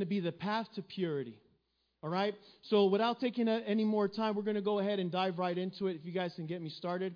[0.00, 1.34] to be the path to purity.
[2.02, 2.34] All right?
[2.62, 5.86] So, without taking any more time, we're going to go ahead and dive right into
[5.86, 5.96] it.
[5.96, 7.14] If you guys can get me started.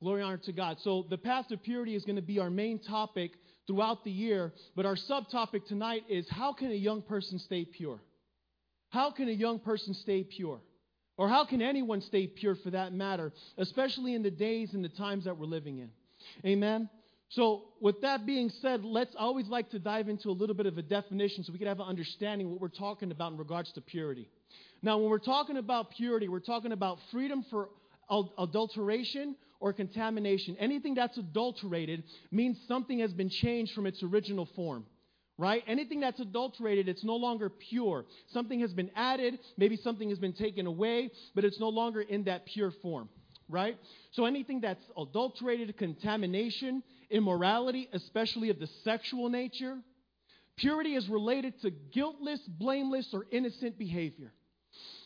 [0.00, 0.78] Glory honor to God.
[0.80, 3.32] So, the path to purity is going to be our main topic
[3.66, 4.52] throughout the year.
[4.74, 8.00] But our subtopic tonight is how can a young person stay pure?
[8.90, 10.60] How can a young person stay pure?
[11.16, 14.88] Or how can anyone stay pure for that matter, especially in the days and the
[14.88, 15.90] times that we're living in?
[16.48, 16.88] Amen.
[17.30, 20.78] So, with that being said, let's always like to dive into a little bit of
[20.78, 23.82] a definition so we can have an understanding what we're talking about in regards to
[23.82, 24.28] purity.
[24.82, 27.68] Now, when we're talking about purity, we're talking about freedom for
[28.38, 30.56] adulteration or contamination.
[30.58, 34.86] Anything that's adulterated means something has been changed from its original form.
[35.36, 35.62] Right?
[35.68, 38.06] Anything that's adulterated, it's no longer pure.
[38.32, 42.24] Something has been added, maybe something has been taken away, but it's no longer in
[42.24, 43.08] that pure form
[43.50, 43.78] right?
[44.12, 49.76] So anything that's adulterated, contamination, immorality, especially of the sexual nature,
[50.56, 54.32] purity is related to guiltless, blameless, or innocent behavior.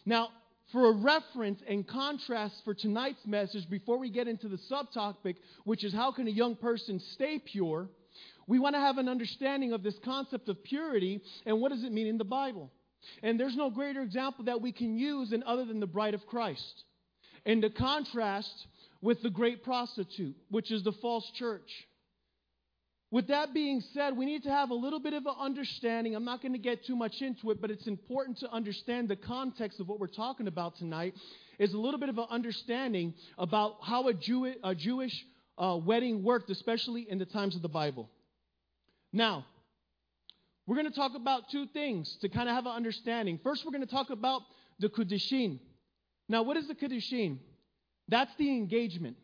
[0.05, 0.29] Now,
[0.73, 5.85] for a reference and contrast for tonight's message, before we get into the subtopic, which
[5.85, 7.89] is how can a young person stay pure,
[8.47, 11.93] we want to have an understanding of this concept of purity and what does it
[11.93, 12.71] mean in the Bible.
[13.23, 16.27] And there's no greater example that we can use than other than the bride of
[16.27, 16.85] Christ.
[17.45, 18.67] And to contrast
[19.01, 21.71] with the great prostitute, which is the false church.
[23.13, 26.17] With that being said, we need to have a little bit of an understanding.
[26.17, 29.17] I'm not going to get too much into it, but it's important to understand the
[29.17, 31.15] context of what we're talking about tonight.
[31.59, 35.13] Is a little bit of an understanding about how a, Jew, a Jewish
[35.59, 38.09] uh, wedding worked, especially in the times of the Bible.
[39.13, 39.45] Now,
[40.67, 43.39] we're going to talk about two things to kind of have an understanding.
[43.45, 44.41] First, we're going to talk about
[44.79, 45.59] the Kiddushin.
[46.31, 47.41] Now, what is the Kiddushin?
[48.09, 49.19] That's the engagement,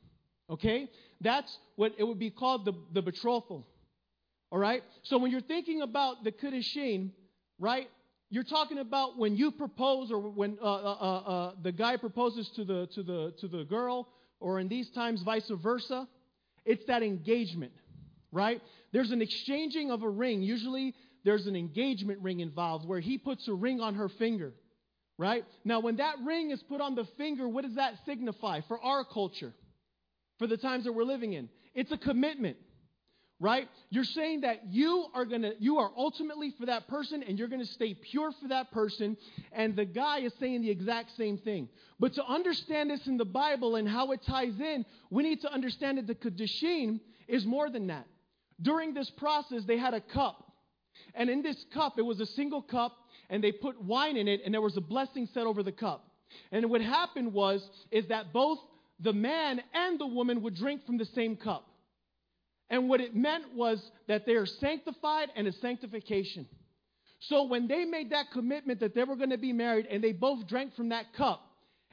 [0.50, 0.90] okay?
[1.22, 3.66] That's what it would be called the, the betrothal.
[4.50, 4.82] All right?
[5.02, 7.10] So when you're thinking about the Kiddushin,
[7.58, 7.88] right,
[8.30, 12.48] you're talking about when you propose or when uh, uh, uh, uh, the guy proposes
[12.56, 14.08] to the, to, the, to the girl,
[14.40, 16.06] or in these times, vice versa.
[16.64, 17.72] It's that engagement,
[18.30, 18.60] right?
[18.92, 20.42] There's an exchanging of a ring.
[20.42, 20.94] Usually
[21.24, 24.52] there's an engagement ring involved where he puts a ring on her finger,
[25.16, 25.44] right?
[25.64, 29.04] Now, when that ring is put on the finger, what does that signify for our
[29.04, 29.52] culture,
[30.38, 31.48] for the times that we're living in?
[31.74, 32.58] It's a commitment
[33.40, 33.68] right?
[33.90, 37.48] You're saying that you are going to you are ultimately for that person and you're
[37.48, 39.16] going to stay pure for that person
[39.52, 41.68] and the guy is saying the exact same thing.
[42.00, 45.52] But to understand this in the Bible and how it ties in, we need to
[45.52, 48.06] understand that the Kiddushin is more than that.
[48.60, 50.52] During this process, they had a cup.
[51.14, 52.96] And in this cup, it was a single cup
[53.30, 56.04] and they put wine in it and there was a blessing set over the cup.
[56.50, 58.58] And what happened was is that both
[59.00, 61.67] the man and the woman would drink from the same cup.
[62.70, 66.46] And what it meant was that they are sanctified and a sanctification.
[67.20, 70.12] So when they made that commitment that they were going to be married and they
[70.12, 71.44] both drank from that cup,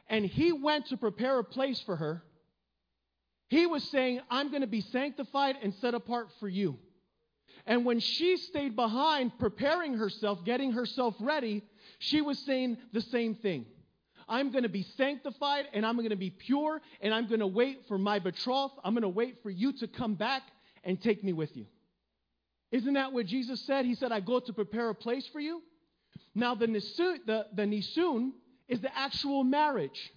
[0.08, 2.24] and he went to prepare a place for her,
[3.48, 6.78] he was saying, I'm going to be sanctified and set apart for you.
[7.66, 11.64] And when she stayed behind preparing herself, getting herself ready,
[12.00, 13.66] she was saying the same thing.
[14.28, 17.48] I'm going to be sanctified and I'm going to be pure and I'm going to
[17.48, 18.74] wait for my betrothed.
[18.84, 20.44] I'm going to wait for you to come back
[20.86, 21.66] and take me with you.
[22.72, 23.86] Isn't that what Jesus said?
[23.86, 25.62] He said, I go to prepare a place for you.
[26.34, 28.32] Now, the nisun, the, the nisun
[28.68, 30.12] is the actual marriage.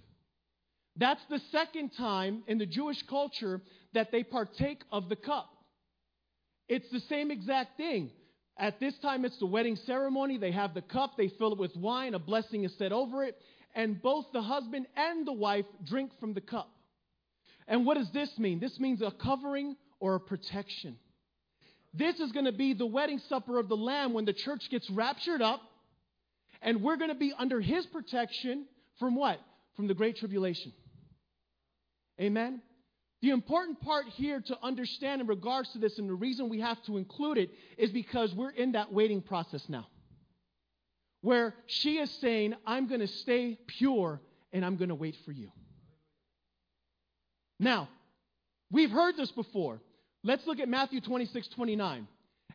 [0.97, 3.63] That's the second time in the Jewish culture
[3.95, 5.49] that they partake of the cup.
[6.69, 8.11] It's the same exact thing.
[8.59, 10.37] At this time, it's the wedding ceremony.
[10.37, 13.41] They have the cup, they fill it with wine, a blessing is said over it,
[13.75, 16.69] and both the husband and the wife drink from the cup.
[17.69, 18.59] And what does this mean?
[18.59, 20.97] This means a covering or a protection.
[21.95, 24.89] This is going to be the wedding supper of the Lamb when the church gets
[24.91, 25.61] raptured up,
[26.61, 28.67] and we're going to be under his protection
[28.99, 29.41] from what?
[29.77, 30.73] From the Great Tribulation.
[32.21, 32.61] Amen?
[33.21, 36.83] The important part here to understand in regards to this, and the reason we have
[36.85, 39.87] to include it, is because we're in that waiting process now.
[41.21, 44.21] Where she is saying, I'm going to stay pure
[44.53, 45.51] and I'm going to wait for you.
[47.59, 47.89] Now,
[48.71, 49.81] we've heard this before.
[50.23, 52.09] Let's look at Matthew 26, 29.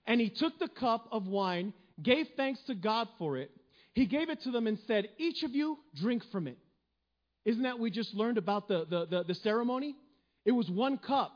[0.06, 3.52] And he took the cup of wine, gave thanks to God for it.
[3.94, 6.58] He gave it to them and said, Each of you drink from it.
[7.46, 9.96] Isn't that we just learned about the, the, the, the ceremony?
[10.46, 11.32] It was one cup.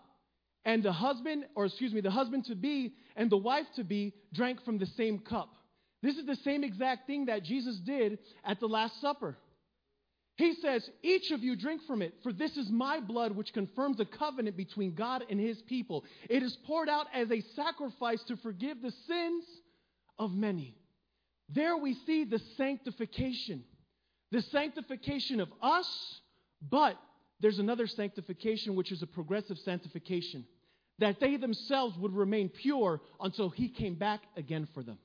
[0.66, 4.14] And the husband, or excuse me, the husband to be and the wife to be
[4.34, 5.50] drank from the same cup.
[6.04, 9.38] This is the same exact thing that Jesus did at the Last Supper.
[10.38, 13.98] He says, Each of you drink from it, for this is my blood which confirms
[13.98, 16.06] the covenant between God and his people.
[16.30, 19.44] It is poured out as a sacrifice to forgive the sins
[20.20, 20.76] of many.
[21.50, 23.64] there we see the sanctification.
[24.32, 25.88] The sanctification of us,
[26.62, 26.98] but
[27.40, 30.46] there's another sanctification, which is a progressive sanctification,
[31.00, 34.98] that they themselves would remain pure until he came back again for them.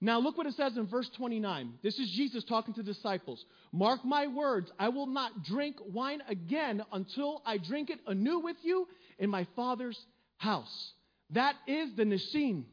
[0.00, 1.74] Now, look what it says in verse 29.
[1.82, 3.44] This is Jesus talking to disciples.
[3.72, 8.56] Mark my words, I will not drink wine again until I drink it anew with
[8.62, 8.86] you
[9.18, 9.98] in my Father's
[10.36, 10.92] house.
[11.30, 12.64] That is the Nishin.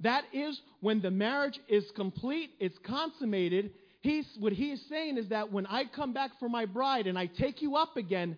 [0.00, 3.70] That is when the marriage is complete, it's consummated.
[4.00, 7.16] He's, what he is saying is that when I come back for my bride and
[7.16, 8.36] I take you up again,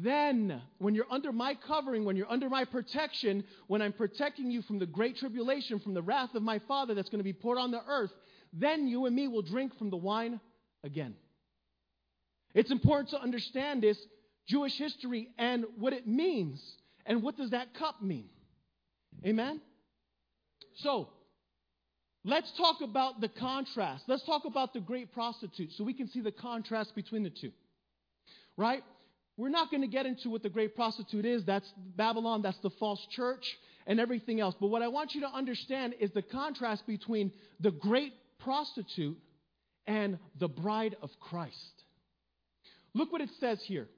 [0.00, 4.62] then, when you're under my covering, when you're under my protection, when I'm protecting you
[4.62, 7.58] from the great tribulation, from the wrath of my Father that's going to be poured
[7.58, 8.12] on the earth,
[8.52, 10.40] then you and me will drink from the wine
[10.84, 11.14] again.
[12.54, 13.98] It's important to understand this
[14.48, 16.60] Jewish history and what it means.
[17.06, 18.28] And what does that cup mean?
[19.24, 19.60] Amen?
[20.76, 21.08] So,
[22.24, 24.04] let's talk about the contrast.
[24.08, 27.52] Let's talk about the great prostitute so we can see the contrast between the two.
[28.56, 28.82] Right?
[29.40, 31.46] We're not going to get into what the great prostitute is.
[31.46, 31.66] That's
[31.96, 33.56] Babylon, that's the false church,
[33.86, 34.54] and everything else.
[34.60, 39.16] But what I want you to understand is the contrast between the great prostitute
[39.86, 41.84] and the bride of Christ.
[42.92, 43.88] Look what it says here.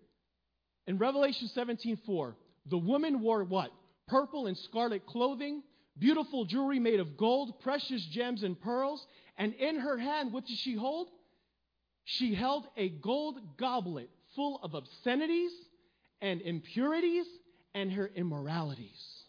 [0.87, 2.37] In Revelation 17:4,
[2.67, 3.73] the woman wore what?
[4.07, 5.65] Purple and scarlet clothing,
[5.99, 9.05] beautiful jewelry made of gold, precious gems and pearls,
[9.37, 11.09] and in her hand, what did she hold?
[12.05, 15.53] She held a gold goblet full of obscenities
[16.21, 17.27] and impurities
[17.75, 19.23] and her immoralities.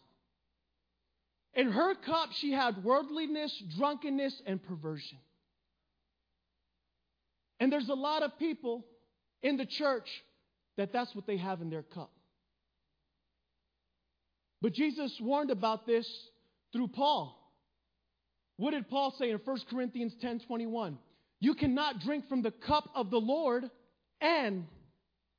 [1.53, 5.19] In her cup, she had worldliness, drunkenness, and perversion.
[7.59, 8.85] And there's a lot of people
[9.41, 10.09] in the church
[10.77, 12.11] that that's what they have in their cup.
[14.61, 16.07] But Jesus warned about this
[16.71, 17.39] through Paul.
[18.57, 20.97] What did Paul say in 1 Corinthians 10 21?
[21.39, 23.69] You cannot drink from the cup of the Lord
[24.21, 24.65] and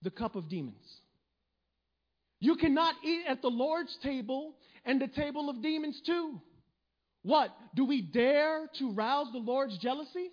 [0.05, 1.01] the cup of demons.
[2.39, 4.55] You cannot eat at the Lord's table
[4.85, 6.41] and the table of demons too.
[7.23, 7.51] What?
[7.75, 10.31] Do we dare to rouse the Lord's jealousy?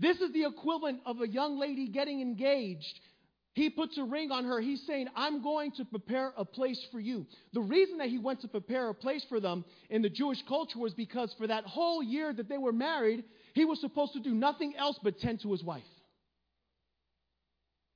[0.00, 2.98] This is the equivalent of a young lady getting engaged.
[3.54, 4.60] He puts a ring on her.
[4.60, 7.26] He's saying, I'm going to prepare a place for you.
[7.52, 10.78] The reason that he went to prepare a place for them in the Jewish culture
[10.78, 13.22] was because for that whole year that they were married,
[13.54, 15.82] he was supposed to do nothing else but tend to his wife.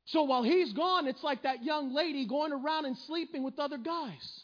[0.07, 3.79] So while he's gone, it's like that young lady going around and sleeping with other
[3.79, 4.41] guys.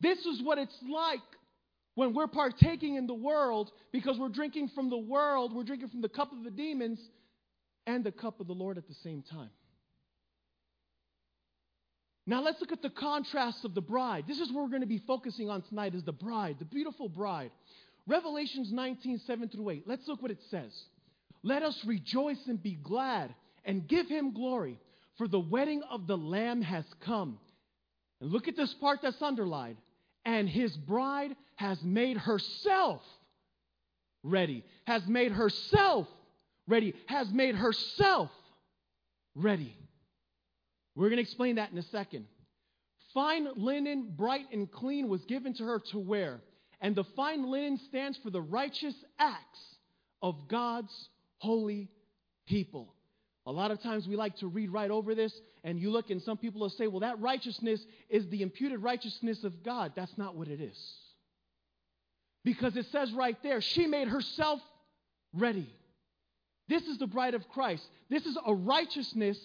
[0.00, 1.20] This is what it's like
[1.96, 6.00] when we're partaking in the world because we're drinking from the world, we're drinking from
[6.00, 7.00] the cup of the demons
[7.86, 9.50] and the cup of the Lord at the same time.
[12.26, 14.24] Now let's look at the contrast of the bride.
[14.28, 17.08] This is what we're going to be focusing on tonight is the bride, the beautiful
[17.08, 17.50] bride.
[18.06, 19.84] Revelations 19, 7 through 8.
[19.86, 20.72] Let's look what it says.
[21.42, 24.78] Let us rejoice and be glad and give him glory,
[25.16, 27.38] for the wedding of the Lamb has come.
[28.20, 29.76] And look at this part that's underlined.
[30.24, 33.02] And his bride has made herself
[34.22, 36.08] ready, has made herself
[36.66, 38.30] ready, has made herself
[39.34, 39.74] ready.
[40.94, 42.26] We're going to explain that in a second.
[43.14, 46.40] Fine linen, bright and clean, was given to her to wear.
[46.80, 49.60] And the fine linen stands for the righteous acts
[50.22, 50.92] of God's
[51.38, 51.88] holy
[52.46, 52.94] people.
[53.46, 55.32] A lot of times we like to read right over this,
[55.64, 57.80] and you look, and some people will say, well, that righteousness
[58.10, 59.92] is the imputed righteousness of God.
[59.96, 60.78] That's not what it is.
[62.44, 64.60] Because it says right there, she made herself
[65.32, 65.72] ready.
[66.68, 67.86] This is the bride of Christ.
[68.10, 69.38] This is a righteousness,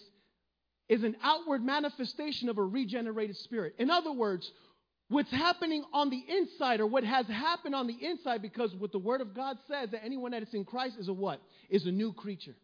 [0.89, 3.75] is an outward manifestation of a regenerated spirit.
[3.77, 4.51] In other words,
[5.09, 8.99] what's happening on the inside or what has happened on the inside because what the
[8.99, 11.41] word of god says that anyone that is in christ is a what?
[11.69, 12.55] Is a new creature.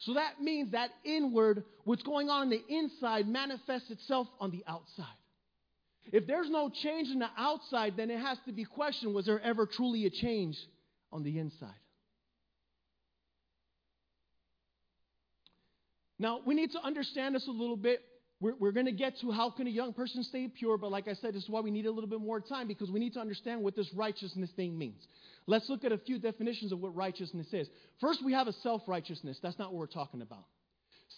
[0.00, 4.64] So that means that inward what's going on on the inside manifests itself on the
[4.66, 5.06] outside.
[6.12, 9.40] If there's no change in the outside then it has to be questioned was there
[9.40, 10.56] ever truly a change
[11.12, 11.70] on the inside?
[16.18, 18.00] Now we need to understand this a little bit
[18.42, 21.06] we're, we're going to get to how can a young person stay pure, but like
[21.06, 23.14] I said, this is why we need a little bit more time because we need
[23.14, 25.00] to understand what this righteousness thing means.
[25.46, 27.68] Let's look at a few definitions of what righteousness is.
[28.00, 29.38] First, we have a self righteousness.
[29.40, 30.44] That's not what we're talking about.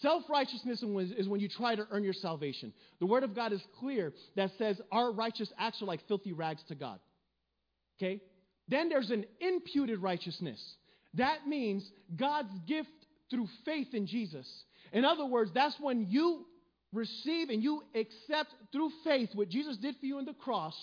[0.02, 0.82] Self righteousness
[1.16, 2.74] is when you try to earn your salvation.
[3.00, 6.62] The Word of God is clear that says our righteous acts are like filthy rags
[6.68, 7.00] to God.
[7.98, 8.20] Okay?
[8.68, 10.62] Then there's an imputed righteousness.
[11.14, 12.90] That means God's gift
[13.30, 14.46] through faith in Jesus.
[14.92, 16.44] In other words, that's when you
[16.94, 20.76] receive and you accept through faith what Jesus did for you on the cross,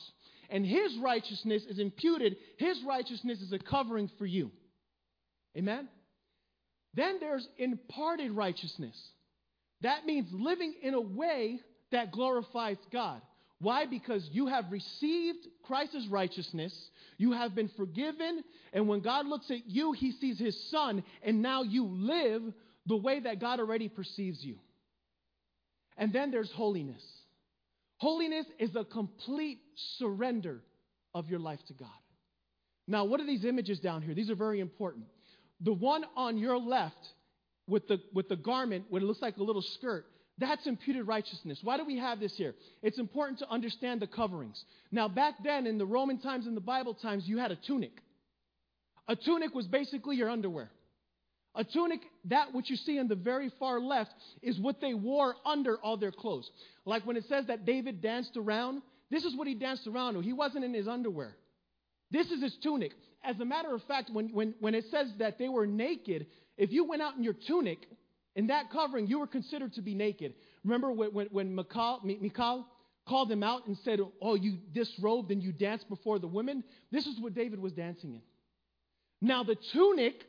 [0.49, 2.35] and his righteousness is imputed.
[2.57, 4.51] His righteousness is a covering for you.
[5.57, 5.87] Amen?
[6.93, 8.95] Then there's imparted righteousness.
[9.81, 11.59] That means living in a way
[11.91, 13.21] that glorifies God.
[13.59, 13.85] Why?
[13.85, 16.73] Because you have received Christ's righteousness,
[17.17, 21.41] you have been forgiven, and when God looks at you, he sees his son, and
[21.41, 22.41] now you live
[22.87, 24.57] the way that God already perceives you.
[26.01, 27.03] And then there's holiness.
[27.97, 29.59] Holiness is a complete
[29.99, 30.61] surrender
[31.13, 31.89] of your life to God.
[32.87, 34.15] Now, what are these images down here?
[34.15, 35.05] These are very important.
[35.61, 36.97] The one on your left
[37.67, 40.07] with the, with the garment, what it looks like a little skirt,
[40.39, 41.59] that's imputed righteousness.
[41.61, 42.55] Why do we have this here?
[42.81, 44.65] It's important to understand the coverings.
[44.91, 47.93] Now, back then in the Roman times and the Bible times, you had a tunic.
[49.07, 50.71] A tunic was basically your underwear.
[51.55, 55.35] A tunic, that which you see in the very far left, is what they wore
[55.45, 56.49] under all their clothes.
[56.85, 60.21] Like when it says that David danced around, this is what he danced around.
[60.23, 61.35] He wasn't in his underwear.
[62.09, 62.93] This is his tunic.
[63.23, 66.27] As a matter of fact, when, when, when it says that they were naked,
[66.57, 67.79] if you went out in your tunic,
[68.35, 70.33] in that covering, you were considered to be naked.
[70.63, 75.89] Remember when, when, when called him out and said, Oh, you disrobed and you danced
[75.89, 76.63] before the women?
[76.91, 78.21] This is what David was dancing in.
[79.21, 80.23] Now, the tunic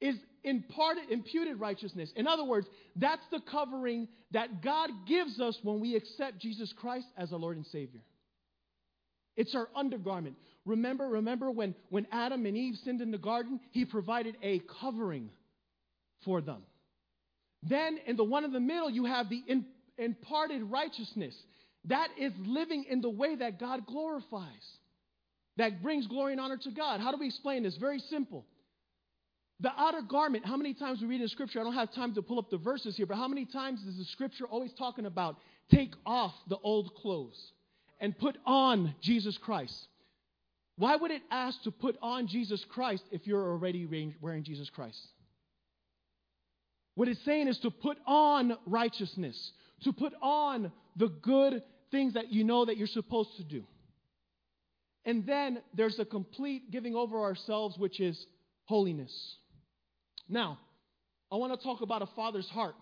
[0.00, 2.10] is imparted, imputed righteousness.
[2.16, 7.06] In other words, that's the covering that God gives us when we accept Jesus Christ
[7.16, 8.00] as our Lord and Savior.
[9.36, 10.36] It's our undergarment.
[10.64, 15.30] Remember, remember when, when Adam and Eve sinned in the garden, he provided a covering
[16.24, 16.62] for them.
[17.62, 19.64] Then in the one in the middle, you have the in,
[19.96, 21.34] imparted righteousness.
[21.84, 24.48] That is living in the way that God glorifies,
[25.56, 27.00] that brings glory and honor to God.
[27.00, 27.76] How do we explain this?
[27.76, 28.44] Very simple.
[29.60, 31.60] The outer garment, how many times we read in Scripture?
[31.60, 33.96] I don't have time to pull up the verses here, but how many times is
[33.96, 35.36] the Scripture always talking about
[35.70, 37.52] take off the old clothes
[38.00, 39.88] and put on Jesus Christ?
[40.76, 45.00] Why would it ask to put on Jesus Christ if you're already wearing Jesus Christ?
[46.94, 52.32] What it's saying is to put on righteousness, to put on the good things that
[52.32, 53.64] you know that you're supposed to do.
[55.04, 58.26] And then there's a complete giving over ourselves, which is
[58.64, 59.36] holiness.
[60.28, 60.58] Now,
[61.32, 62.74] I want to talk about a father's heart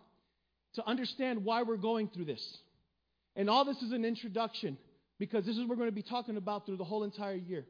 [0.75, 2.59] to understand why we're going through this.
[3.35, 4.79] And all this is an introduction
[5.19, 7.65] because this is what we're going to be talking about through the whole entire year.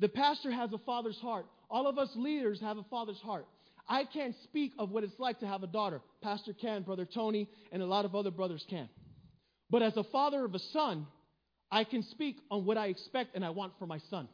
[0.00, 1.46] The pastor has a father's heart.
[1.70, 3.46] All of us leaders have a father's heart.
[3.88, 6.00] I can't speak of what it's like to have a daughter.
[6.22, 8.88] Pastor can, Brother Tony, and a lot of other brothers can.
[9.70, 11.06] But as a father of a son,
[11.70, 14.28] I can speak on what I expect and I want for my son.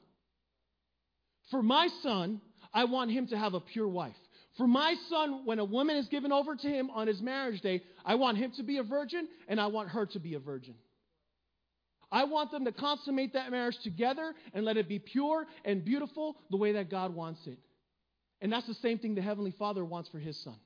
[1.51, 2.41] For my son,
[2.73, 4.15] I want him to have a pure wife.
[4.57, 7.83] For my son, when a woman is given over to him on his marriage day,
[8.05, 10.75] I want him to be a virgin and I want her to be a virgin.
[12.13, 16.37] I want them to consummate that marriage together and let it be pure and beautiful
[16.51, 17.59] the way that God wants it.
[18.41, 20.57] And that's the same thing the Heavenly Father wants for His Son.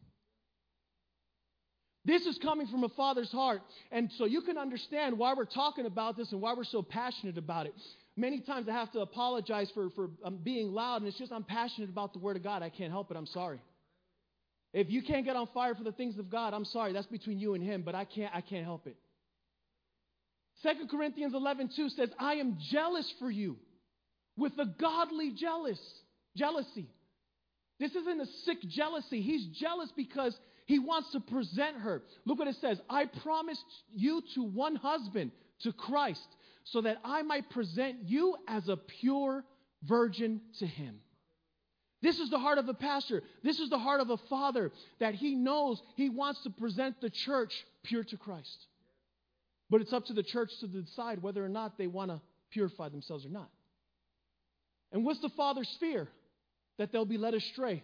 [2.07, 3.62] This is coming from a father's heart.
[3.91, 7.38] And so you can understand why we're talking about this and why we're so passionate
[7.38, 7.75] about it.
[8.17, 11.45] Many times I have to apologize for, for um, being loud, and it's just I'm
[11.45, 12.62] passionate about the Word of God.
[12.62, 13.17] I can't help it.
[13.17, 13.59] I'm sorry.
[14.75, 16.93] If you can't get on fire for the things of God, I'm sorry.
[16.93, 18.97] That's between you and Him, but I can't, I can't help it.
[20.64, 23.57] 2 Corinthians 11 2 says, I am jealous for you
[24.37, 25.78] with a godly jealous
[26.37, 26.88] jealousy.
[27.78, 29.23] This isn't a sick jealousy.
[29.23, 32.02] He's jealous because he wants to present her.
[32.25, 36.26] Look what it says I promised you to one husband, to Christ,
[36.64, 39.45] so that I might present you as a pure
[39.85, 40.97] virgin to him.
[42.05, 43.23] This is the heart of a pastor.
[43.43, 44.71] This is the heart of a father
[45.01, 48.67] that he knows he wants to present the church pure to Christ.
[49.71, 52.21] But it's up to the church to decide whether or not they want to
[52.51, 53.49] purify themselves or not.
[54.93, 56.07] And what's the father's fear?
[56.77, 57.83] That they'll be led astray.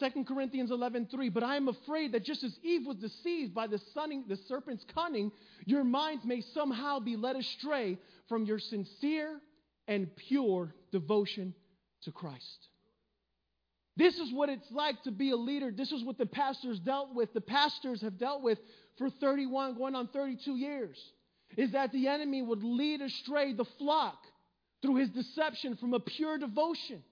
[0.00, 3.80] 2 Corinthians 11:3 But I am afraid that just as Eve was deceived by the,
[3.92, 5.30] sunning, the serpent's cunning,
[5.66, 7.98] your minds may somehow be led astray
[8.30, 9.38] from your sincere
[9.86, 11.52] and pure devotion
[12.04, 12.68] to Christ.
[13.96, 15.70] This is what it's like to be a leader.
[15.70, 17.32] This is what the pastors dealt with.
[17.32, 18.58] The pastors have dealt with
[18.98, 20.98] for 31, going on 32 years.
[21.56, 24.18] Is that the enemy would lead astray the flock
[24.82, 27.02] through his deception from a pure devotion.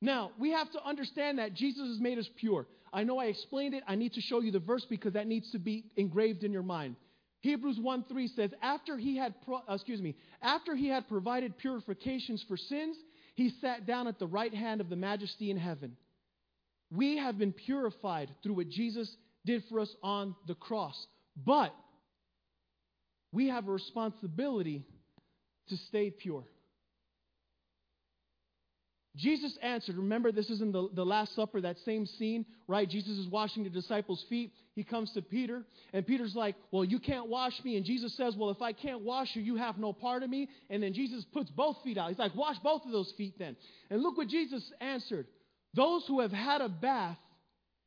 [0.00, 2.66] Now, we have to understand that Jesus has made us pure.
[2.92, 3.82] I know I explained it.
[3.86, 6.62] I need to show you the verse because that needs to be engraved in your
[6.62, 6.96] mind.
[7.40, 11.56] Hebrews 1 3 says, after he had, pro- uh, excuse me, after he had provided
[11.56, 12.96] purifications for sins,
[13.34, 15.96] he sat down at the right hand of the majesty in heaven.
[16.90, 19.14] We have been purified through what Jesus
[19.44, 21.06] did for us on the cross.
[21.36, 21.74] But
[23.32, 24.84] we have a responsibility
[25.68, 26.44] to stay pure.
[29.16, 32.88] Jesus answered, remember, this is in the, the Last Supper, that same scene, right?
[32.88, 34.52] Jesus is washing the disciples' feet.
[34.74, 37.76] He comes to Peter, and Peter's like, Well, you can't wash me.
[37.76, 40.48] And Jesus says, Well, if I can't wash you, you have no part of me.
[40.70, 42.10] And then Jesus puts both feet out.
[42.10, 43.56] He's like, Wash both of those feet then.
[43.90, 45.26] And look what Jesus answered
[45.74, 47.18] Those who have had a bath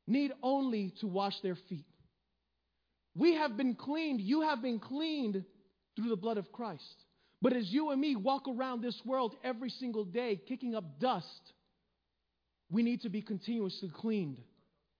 [0.06, 1.86] need only to wash their feet.
[3.16, 5.44] We have been cleaned, you have been cleaned
[5.96, 7.06] through the blood of Christ.
[7.42, 11.54] But as you and me walk around this world every single day, kicking up dust,
[12.70, 14.40] we need to be continuously cleaned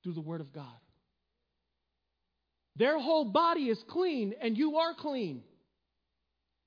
[0.04, 0.66] through the Word of God.
[2.78, 5.44] Their whole body is clean, and you are clean.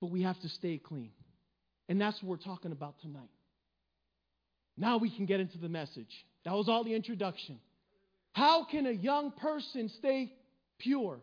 [0.00, 1.10] But we have to stay clean.
[1.88, 3.30] And that's what we're talking about tonight.
[4.76, 6.24] Now we can get into the message.
[6.44, 7.58] That was all the introduction.
[8.32, 10.32] How can a young person stay
[10.78, 11.20] pure?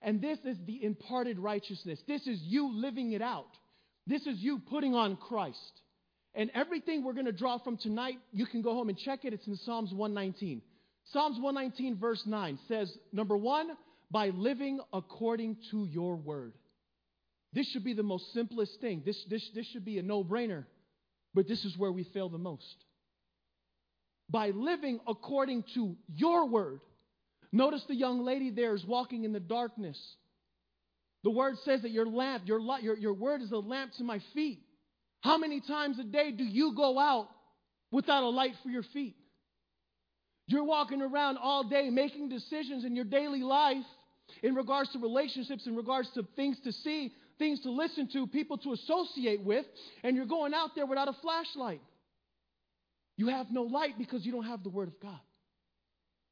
[0.00, 1.98] And this is the imparted righteousness.
[2.06, 3.48] This is you living it out.
[4.06, 5.80] This is you putting on Christ.
[6.34, 9.32] And everything we're going to draw from tonight, you can go home and check it.
[9.32, 10.62] It's in Psalms 119.
[11.12, 13.68] Psalms 119, verse 9 says, number one,
[14.10, 16.54] by living according to your word.
[17.52, 19.02] This should be the most simplest thing.
[19.06, 20.64] This, this, this should be a no brainer,
[21.34, 22.76] but this is where we fail the most.
[24.28, 26.80] By living according to your word.
[27.52, 29.98] Notice the young lady there is walking in the darkness.
[31.24, 34.20] The word says that your lamp, your, your, your word is a lamp to my
[34.34, 34.60] feet.
[35.22, 37.28] How many times a day do you go out
[37.90, 39.16] without a light for your feet?
[40.46, 43.86] You're walking around all day making decisions in your daily life
[44.42, 48.58] in regards to relationships, in regards to things to see, things to listen to, people
[48.58, 49.64] to associate with,
[50.02, 51.80] and you're going out there without a flashlight.
[53.16, 55.20] You have no light because you don't have the Word of God.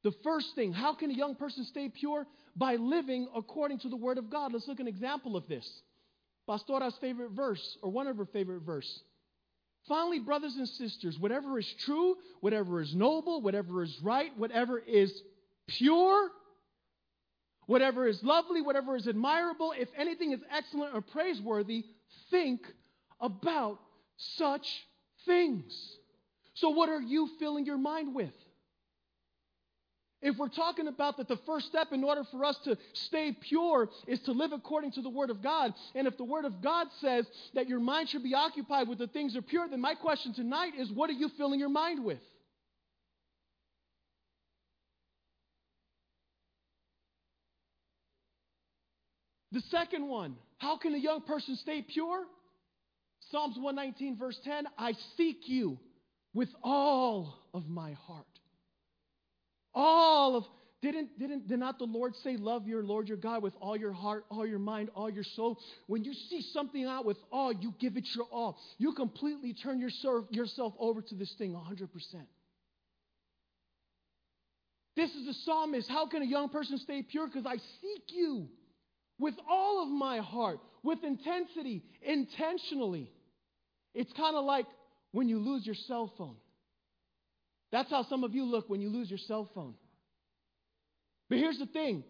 [0.03, 2.27] The first thing, how can a young person stay pure?
[2.55, 4.53] By living according to the Word of God.
[4.53, 5.67] Let's look at an example of this.
[6.47, 9.01] Pastora's favorite verse, or one of her favorite verse.
[9.87, 15.13] Finally, brothers and sisters, whatever is true, whatever is noble, whatever is right, whatever is
[15.67, 16.29] pure,
[17.65, 21.85] whatever is lovely, whatever is admirable, if anything is excellent or praiseworthy,
[22.29, 22.61] think
[23.19, 23.79] about
[24.17, 24.67] such
[25.25, 25.73] things.
[26.55, 28.33] So, what are you filling your mind with?
[30.23, 33.89] If we're talking about that the first step in order for us to stay pure
[34.07, 36.87] is to live according to the Word of God, and if the Word of God
[37.01, 39.95] says that your mind should be occupied with the things that are pure, then my
[39.95, 42.21] question tonight is what are you filling your mind with?
[49.51, 52.23] The second one, how can a young person stay pure?
[53.29, 55.77] Psalms 119, verse 10 I seek you
[56.33, 58.25] with all of my heart.
[59.73, 60.45] All of
[60.83, 63.93] didn't, didn't, did not the Lord say, Love your Lord your God with all your
[63.93, 65.57] heart, all your mind, all your soul?
[65.87, 68.59] When you see something out with all, you give it your all.
[68.77, 71.87] You completely turn yourself, yourself over to this thing 100%.
[74.97, 75.89] This is the psalmist.
[75.89, 77.27] How can a young person stay pure?
[77.27, 78.49] Because I seek you
[79.17, 83.09] with all of my heart, with intensity, intentionally.
[83.95, 84.65] It's kind of like
[85.13, 86.35] when you lose your cell phone.
[87.73, 89.73] That's how some of you look when you lose your cell phone.
[91.27, 92.03] But here's the thing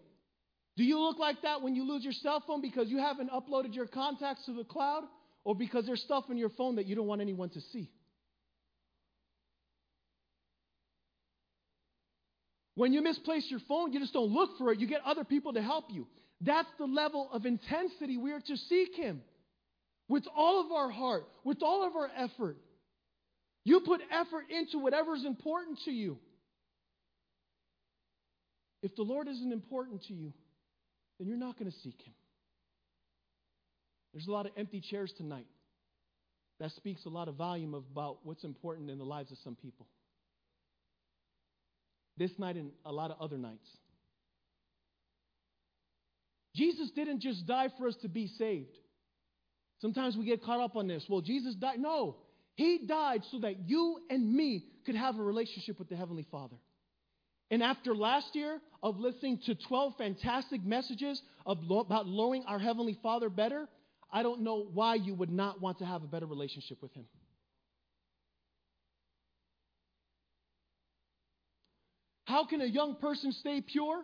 [0.76, 3.74] do you look like that when you lose your cell phone because you haven't uploaded
[3.74, 5.04] your contacts to the cloud
[5.42, 7.88] or because there's stuff in your phone that you don't want anyone to see?
[12.74, 14.80] When you misplace your phone, you just don't look for it.
[14.80, 16.06] You get other people to help you.
[16.42, 19.22] That's the level of intensity we are to seek Him
[20.08, 22.58] with all of our heart, with all of our effort.
[23.64, 26.18] You put effort into whatever is important to you.
[28.82, 30.32] If the Lord isn't important to you,
[31.18, 32.12] then you're not going to seek Him.
[34.12, 35.46] There's a lot of empty chairs tonight.
[36.60, 39.86] That speaks a lot of volume about what's important in the lives of some people.
[42.16, 43.66] This night and a lot of other nights.
[46.54, 48.76] Jesus didn't just die for us to be saved.
[49.80, 51.04] Sometimes we get caught up on this.
[51.08, 51.80] Well, Jesus died.
[51.80, 52.16] No,
[52.54, 56.56] he died so that you and me could have a relationship with the Heavenly Father.
[57.50, 63.28] And after last year of listening to 12 fantastic messages about knowing our Heavenly Father
[63.28, 63.68] better,
[64.12, 67.06] I don't know why you would not want to have a better relationship with Him.
[72.24, 74.02] How can a young person stay pure?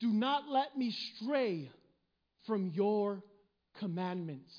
[0.00, 1.70] Do not let me stray
[2.46, 3.22] from your
[3.80, 4.52] commandments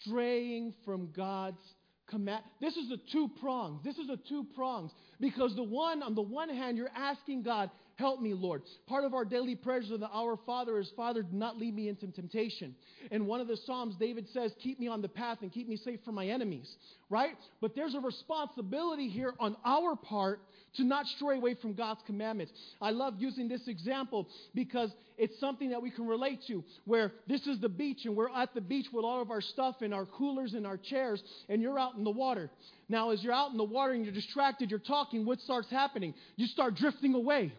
[0.00, 1.60] straying from God's
[2.08, 2.42] command.
[2.60, 3.82] This is the two prongs.
[3.84, 7.70] This is the two prongs because the one on the one hand you're asking God,
[7.98, 8.62] help me, Lord.
[8.86, 11.88] Part of our daily prayers of the Our Father is, Father, do not lead me
[11.88, 12.74] into temptation.
[13.10, 15.76] And one of the Psalms, David says, Keep me on the path and keep me
[15.76, 16.72] safe from my enemies,
[17.10, 17.34] right?
[17.60, 20.40] But there's a responsibility here on our part
[20.76, 22.52] to not stray away from God's commandments.
[22.80, 27.46] I love using this example because it's something that we can relate to, where this
[27.46, 30.06] is the beach and we're at the beach with all of our stuff and our
[30.06, 32.48] coolers and our chairs, and you're out in the water.
[32.88, 36.14] Now, as you're out in the water and you're distracted, you're talking, what starts happening?
[36.36, 37.52] You start drifting away.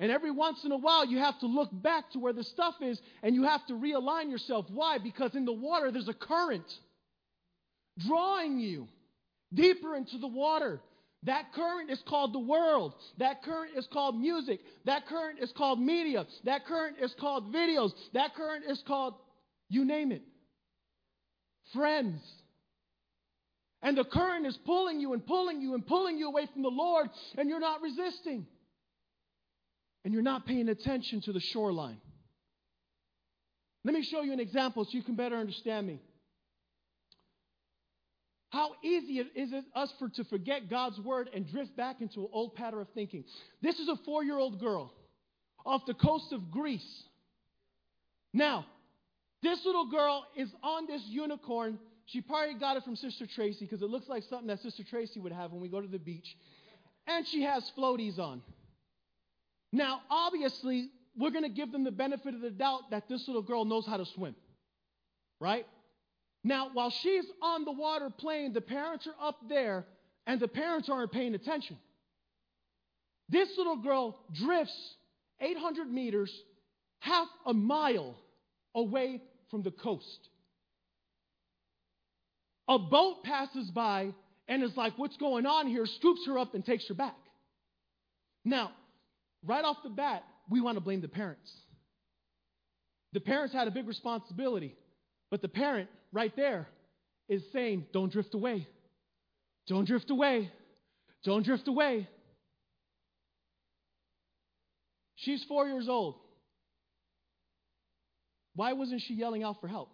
[0.00, 2.74] And every once in a while, you have to look back to where the stuff
[2.80, 4.66] is and you have to realign yourself.
[4.68, 4.98] Why?
[4.98, 6.70] Because in the water, there's a current
[8.06, 8.86] drawing you
[9.52, 10.80] deeper into the water.
[11.24, 12.94] That current is called the world.
[13.18, 14.60] That current is called music.
[14.84, 16.26] That current is called media.
[16.44, 17.90] That current is called videos.
[18.14, 19.14] That current is called,
[19.68, 20.22] you name it,
[21.74, 22.20] friends.
[23.82, 26.68] And the current is pulling you and pulling you and pulling you away from the
[26.68, 28.46] Lord, and you're not resisting.
[30.08, 31.98] And you're not paying attention to the shoreline.
[33.84, 36.00] Let me show you an example so you can better understand me.
[38.48, 42.20] How easy it is it us for to forget God's word and drift back into
[42.20, 43.24] an old pattern of thinking.
[43.60, 44.94] This is a four-year-old girl
[45.66, 47.02] off the coast of Greece.
[48.32, 48.64] Now,
[49.42, 51.78] this little girl is on this unicorn.
[52.06, 55.20] She probably got it from Sister Tracy because it looks like something that Sister Tracy
[55.20, 56.34] would have when we go to the beach.
[57.06, 58.40] And she has floaties on.
[59.72, 63.42] Now, obviously, we're going to give them the benefit of the doubt that this little
[63.42, 64.34] girl knows how to swim.
[65.40, 65.66] Right?
[66.44, 69.84] Now, while she's on the water playing, the parents are up there
[70.26, 71.76] and the parents aren't paying attention.
[73.28, 74.94] This little girl drifts
[75.40, 76.32] 800 meters,
[77.00, 78.16] half a mile
[78.74, 80.28] away from the coast.
[82.68, 84.12] A boat passes by
[84.46, 85.86] and is like, What's going on here?
[85.86, 87.16] scoops her up and takes her back.
[88.44, 88.72] Now,
[89.48, 91.50] right off the bat, we want to blame the parents.
[93.14, 94.76] The parents had a big responsibility,
[95.30, 96.68] but the parent right there
[97.28, 98.66] is saying, Don't drift away.
[99.66, 100.50] Don't drift away.
[101.24, 102.06] Don't drift away.
[105.16, 106.14] She's four years old.
[108.54, 109.90] Why wasn't she yelling out for help?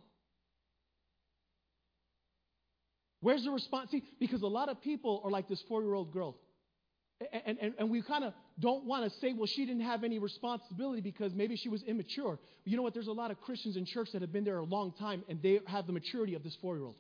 [3.21, 3.91] Where's the response?
[3.91, 6.37] See, because a lot of people are like this four year old girl.
[7.21, 10.19] And, and, and we kind of don't want to say, well, she didn't have any
[10.19, 12.39] responsibility because maybe she was immature.
[12.65, 12.93] You know what?
[12.93, 15.41] There's a lot of Christians in church that have been there a long time and
[15.41, 16.97] they have the maturity of this four year old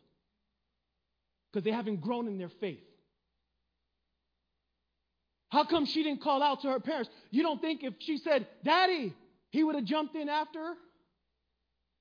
[1.52, 2.80] because they haven't grown in their faith.
[5.48, 7.10] How come she didn't call out to her parents?
[7.30, 9.14] You don't think if she said, Daddy,
[9.50, 10.74] he would have jumped in after her?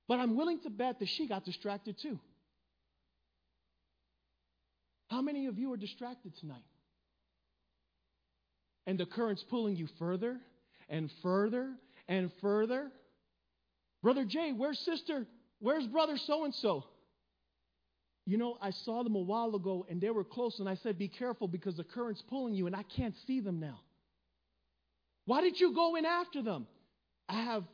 [0.08, 2.18] But I'm willing to bet that she got distracted too.
[5.08, 6.64] How many of you are distracted tonight?
[8.86, 10.38] And the current's pulling you further
[10.88, 11.70] and further
[12.08, 12.90] and further.
[14.02, 15.26] Brother Jay, where's sister?
[15.60, 16.84] Where's brother so and so?
[18.26, 20.98] You know, I saw them a while ago and they were close, and I said,
[20.98, 23.80] Be careful because the current's pulling you and I can't see them now.
[25.26, 26.66] Why did you go in after them?
[27.28, 27.64] I have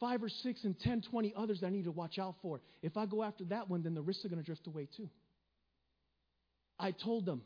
[0.00, 2.60] five or six and ten, twenty others that I need to watch out for.
[2.82, 5.08] If I go after that one, then the risks are going to drift away too.
[6.78, 7.42] I told them.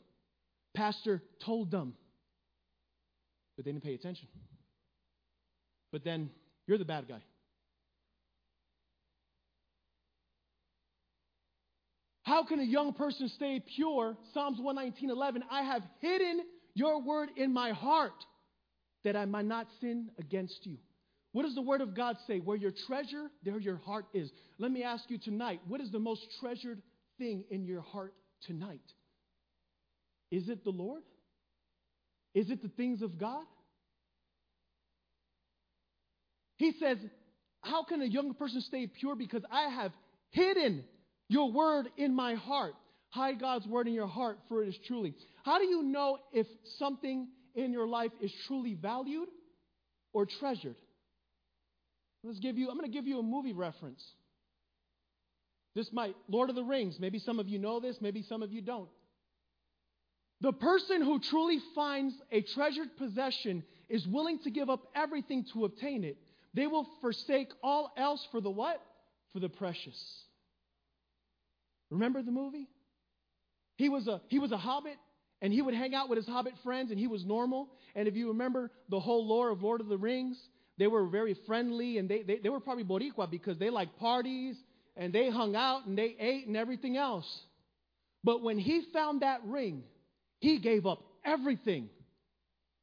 [0.75, 1.95] Pastor told them
[3.63, 4.27] but they didn't pay attention.
[5.93, 6.31] But then
[6.67, 7.23] you're the bad guy.
[12.23, 14.17] How can a young person stay pure?
[14.33, 16.41] Psalms 119:11 I have hidden
[16.75, 18.25] your word in my heart
[19.05, 20.79] that I might not sin against you.
[21.33, 22.41] What does the word of God say?
[22.41, 24.31] Where your treasure, there your heart is.
[24.59, 26.83] Let me ask you tonight, what is the most treasured
[27.19, 28.93] thing in your heart tonight?
[30.31, 31.03] Is it the Lord?
[32.35, 33.45] Is it the things of God?
[36.57, 36.99] He says,
[37.61, 39.17] How can a young person stay pure?
[39.17, 39.93] Because I have
[40.31, 40.85] hidden
[41.29, 42.75] your word in my heart.
[43.11, 45.15] Hide God's word in your heart, for it is truly.
[45.45, 46.47] How do you know if
[46.79, 49.29] something in your life is truly valued
[50.15, 50.77] or treasured?
[52.25, 54.03] Let's give you, I'm going to give you a movie reference.
[55.75, 58.53] This might, Lord of the Rings, maybe some of you know this, maybe some of
[58.53, 58.89] you don't.
[60.43, 65.65] The person who truly finds a treasured possession is willing to give up everything to
[65.65, 66.17] obtain it.
[66.53, 68.83] They will forsake all else for the what?
[69.33, 69.97] For the precious.
[71.91, 72.69] Remember the movie?
[73.77, 74.97] He was a he was a hobbit
[75.41, 77.69] and he would hang out with his hobbit friends and he was normal.
[77.95, 80.37] And if you remember the whole lore of Lord of the Rings,
[80.77, 84.57] they were very friendly and they, they, they were probably Boricua because they liked parties
[84.97, 87.43] and they hung out and they ate and everything else.
[88.25, 89.85] But when he found that ring,
[90.43, 91.89] he gave up everything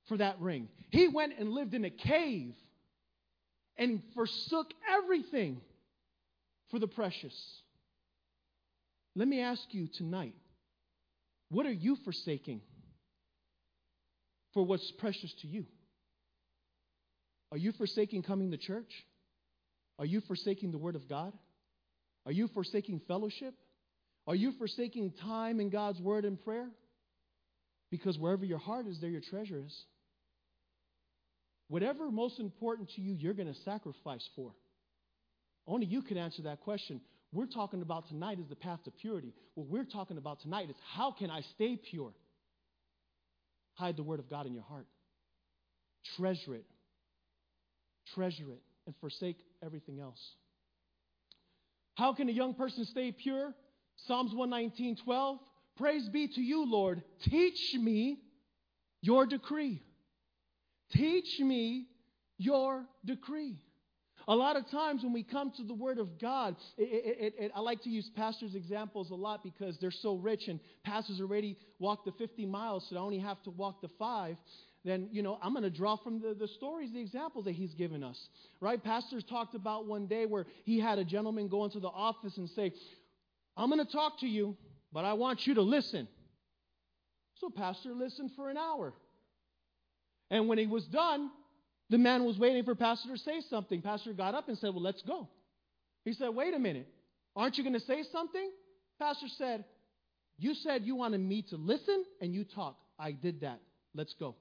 [0.08, 0.69] for that ring.
[0.91, 2.54] He went and lived in a cave
[3.78, 5.60] and forsook everything
[6.72, 7.36] for the precious.
[9.13, 10.36] Let me ask you tonight
[11.50, 12.62] what are you forsaking
[14.54, 15.65] for what's precious to you?
[17.52, 19.04] Are you forsaking coming to church?
[19.98, 21.34] Are you forsaking the Word of God?
[22.26, 23.54] Are you forsaking fellowship?
[24.28, 26.69] Are you forsaking time in God's Word and prayer?
[27.91, 29.75] Because wherever your heart is, there your treasure is.
[31.67, 34.52] Whatever most important to you, you're going to sacrifice for.
[35.67, 37.02] Only you can answer that question.
[37.32, 39.34] We're talking about tonight is the path to purity.
[39.54, 42.12] What we're talking about tonight is how can I stay pure?
[43.75, 44.88] Hide the word of God in your heart.
[46.17, 46.65] Treasure it.
[48.15, 50.19] Treasure it and forsake everything else.
[51.95, 53.54] How can a young person stay pure?
[54.08, 55.38] Psalms 119, 12.
[55.80, 57.02] Praise be to you, Lord.
[57.24, 58.20] Teach me
[59.02, 59.82] your decree.
[60.92, 61.88] Teach me
[62.38, 63.56] your decree.
[64.28, 67.52] A lot of times when we come to the Word of God, it, it, it,
[67.56, 71.58] I like to use pastors' examples a lot because they're so rich, and pastors already
[71.80, 74.36] walked the 50 miles, so I only have to walk the five.
[74.84, 77.74] Then, you know, I'm going to draw from the, the stories, the examples that he's
[77.74, 78.20] given us.
[78.60, 78.84] Right?
[78.84, 82.50] Pastors talked about one day where he had a gentleman go into the office and
[82.50, 82.74] say,
[83.58, 84.56] I'm going to talk to you,
[84.91, 86.08] but I want you to listen.
[87.36, 88.93] So, Pastor listened for an hour.
[90.30, 91.30] And when he was done,
[91.89, 93.82] the man was waiting for Pastor to say something.
[93.82, 95.28] Pastor got up and said, Well, let's go.
[96.06, 96.88] He said, Wait a minute.
[97.36, 98.52] Aren't you going to say something?
[98.99, 99.63] Pastor said,
[100.38, 102.78] You said you wanted me to listen and you talk.
[102.97, 103.60] I did that.
[103.95, 104.36] Let's go.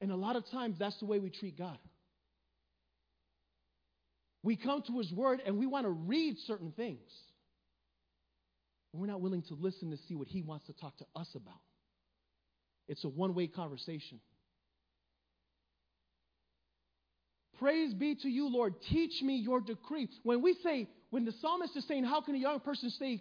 [0.00, 1.78] And a lot of times, that's the way we treat God.
[4.42, 7.10] We come to His Word and we want to read certain things.
[8.92, 11.60] We're not willing to listen to see what He wants to talk to us about.
[12.88, 14.20] It's a one way conversation.
[17.60, 18.74] Praise be to you, Lord.
[18.88, 20.08] Teach me your decree.
[20.22, 23.20] When we say, when the psalmist is saying, How can a young person stay,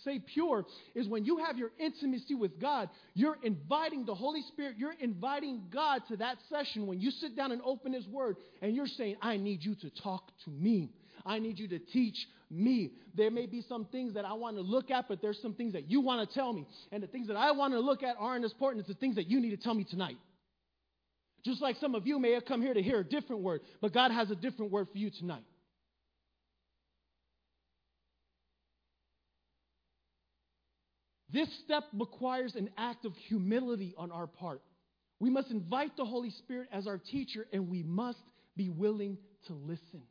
[0.00, 0.66] stay pure?
[0.96, 5.62] is when you have your intimacy with God, you're inviting the Holy Spirit, you're inviting
[5.72, 9.16] God to that session when you sit down and open His Word and you're saying,
[9.22, 10.90] I need you to talk to me.
[11.24, 12.16] I need you to teach
[12.50, 12.92] me.
[13.14, 15.72] There may be some things that I want to look at, but there's some things
[15.72, 16.66] that you want to tell me.
[16.90, 19.16] And the things that I want to look at aren't as important as the things
[19.16, 20.18] that you need to tell me tonight.
[21.44, 23.92] Just like some of you may have come here to hear a different word, but
[23.92, 25.44] God has a different word for you tonight.
[31.32, 34.60] This step requires an act of humility on our part.
[35.18, 38.18] We must invite the Holy Spirit as our teacher, and we must
[38.56, 40.02] be willing to listen.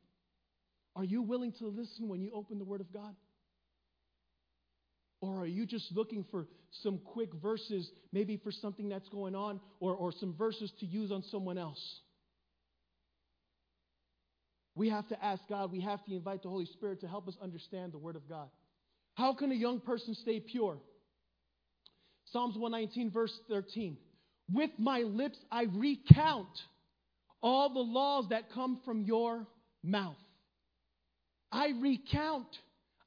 [0.96, 3.16] Are you willing to listen when you open the Word of God?
[5.22, 6.48] Or are you just looking for
[6.84, 11.12] some quick verses, maybe for something that's going on, or, or some verses to use
[11.12, 12.00] on someone else?
[14.74, 17.36] We have to ask God, we have to invite the Holy Spirit to help us
[17.42, 18.50] understand the Word of God.
[19.16, 20.78] How can a young person stay pure?
[22.26, 23.98] Psalms 119, verse 13.
[24.52, 26.48] With my lips I recount
[27.44, 29.46] all the laws that come from your
[29.84, 30.16] mouth.
[31.52, 32.48] I recount.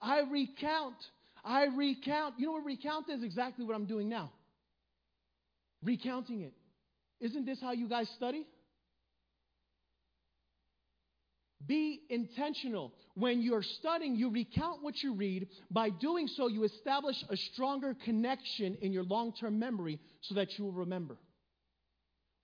[0.00, 0.96] I recount.
[1.44, 2.34] I recount.
[2.38, 3.22] You know what recount is?
[3.22, 4.32] Exactly what I'm doing now.
[5.82, 6.52] Recounting it.
[7.20, 8.46] Isn't this how you guys study?
[11.66, 12.92] Be intentional.
[13.14, 15.48] When you're studying, you recount what you read.
[15.70, 20.58] By doing so, you establish a stronger connection in your long term memory so that
[20.58, 21.16] you will remember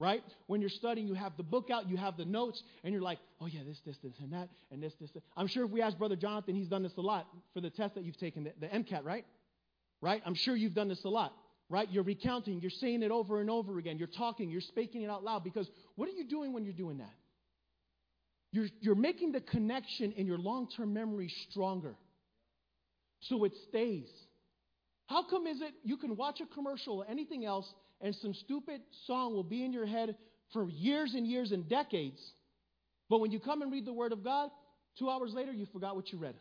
[0.01, 0.25] right?
[0.47, 3.19] When you're studying, you have the book out, you have the notes, and you're like,
[3.41, 5.23] oh yeah, this, this, this, and that, and this, this, this.
[5.37, 7.95] I'm sure if we ask Brother Jonathan, he's done this a lot for the test
[7.95, 9.27] that you've taken, the, the MCAT, right?
[10.01, 10.23] Right?
[10.25, 11.35] I'm sure you've done this a lot,
[11.69, 11.87] right?
[11.93, 15.23] You're recounting, you're saying it over and over again, you're talking, you're speaking it out
[15.23, 17.15] loud, because what are you doing when you're doing that?
[18.53, 21.95] You're, you're making the connection in your long term memory stronger
[23.21, 24.09] so it stays.
[25.07, 28.81] How come is it you can watch a commercial or anything else and some stupid
[29.07, 30.17] song will be in your head
[30.53, 32.21] for years and years and decades.
[33.09, 34.51] But when you come and read the Word of God,
[34.99, 36.35] two hours later, you forgot what you read.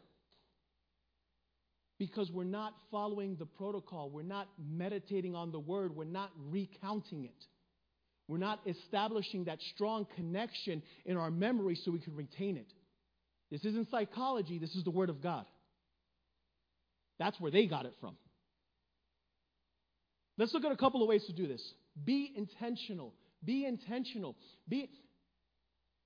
[1.98, 4.10] Because we're not following the protocol.
[4.10, 5.96] We're not meditating on the Word.
[5.96, 7.46] We're not recounting it.
[8.28, 12.72] We're not establishing that strong connection in our memory so we can retain it.
[13.52, 15.46] This isn't psychology, this is the Word of God.
[17.18, 18.16] That's where they got it from.
[20.40, 21.74] Let's look at a couple of ways to do this.
[22.06, 23.14] Be intentional.
[23.44, 24.38] Be intentional.
[24.70, 24.90] Be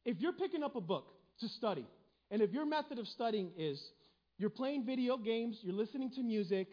[0.05, 1.05] if you're picking up a book
[1.39, 1.85] to study,
[2.31, 3.81] and if your method of studying is
[4.39, 6.67] you're playing video games, you're listening to music,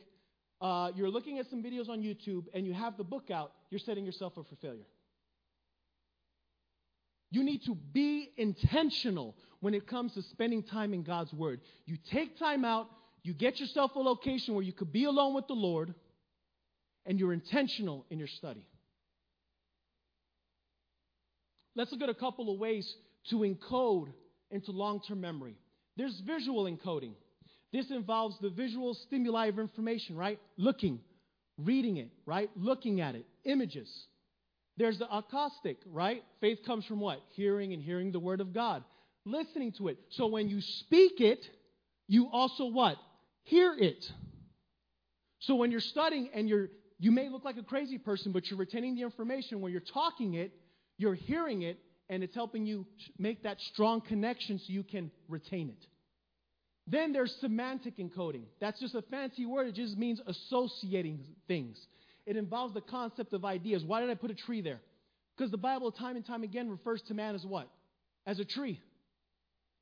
[0.63, 3.79] uh, you're looking at some videos on YouTube, and you have the book out, you're
[3.79, 4.87] setting yourself up for failure.
[7.31, 11.61] You need to be intentional when it comes to spending time in God's Word.
[11.85, 12.89] You take time out,
[13.23, 15.95] you get yourself a location where you could be alone with the Lord,
[17.07, 18.67] and you're intentional in your study.
[21.75, 22.95] Let's look at a couple of ways
[23.31, 24.09] to encode
[24.51, 25.57] into long term memory.
[25.97, 27.13] There's visual encoding.
[27.73, 30.41] This involves the visual stimuli of information, right?
[30.57, 31.01] Looking,
[31.57, 32.51] reading it, right?
[32.57, 33.89] Looking at it, images.
[34.77, 36.25] There's the acoustic, right?
[36.41, 37.21] Faith comes from what?
[37.35, 38.83] Hearing and hearing the word of God,
[39.25, 39.99] listening to it.
[40.11, 41.47] So when you speak it,
[42.09, 42.97] you also what?
[43.45, 44.11] Hear it.
[45.41, 46.69] So when you're studying and you're
[47.01, 49.63] you may look like a crazy person, but you're retaining the information.
[49.63, 50.53] When you're talking it,
[50.99, 51.79] you're hearing it,
[52.11, 52.87] and it's helping you
[53.19, 55.87] make that strong connection so you can retain it.
[56.87, 58.43] Then there's semantic encoding.
[58.61, 61.79] That's just a fancy word, it just means associating things.
[62.27, 63.83] It involves the concept of ideas.
[63.83, 64.81] Why did I put a tree there?
[65.37, 67.71] Because the Bible, time and time again, refers to man as what?
[68.27, 68.79] As a tree.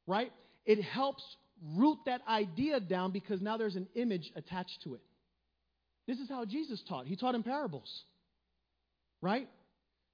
[0.06, 0.30] Right?
[0.64, 1.24] It helps
[1.76, 5.00] root that idea down because now there's an image attached to it.
[6.08, 7.06] This is how Jesus taught.
[7.06, 7.88] He taught in parables.
[9.20, 9.48] Right?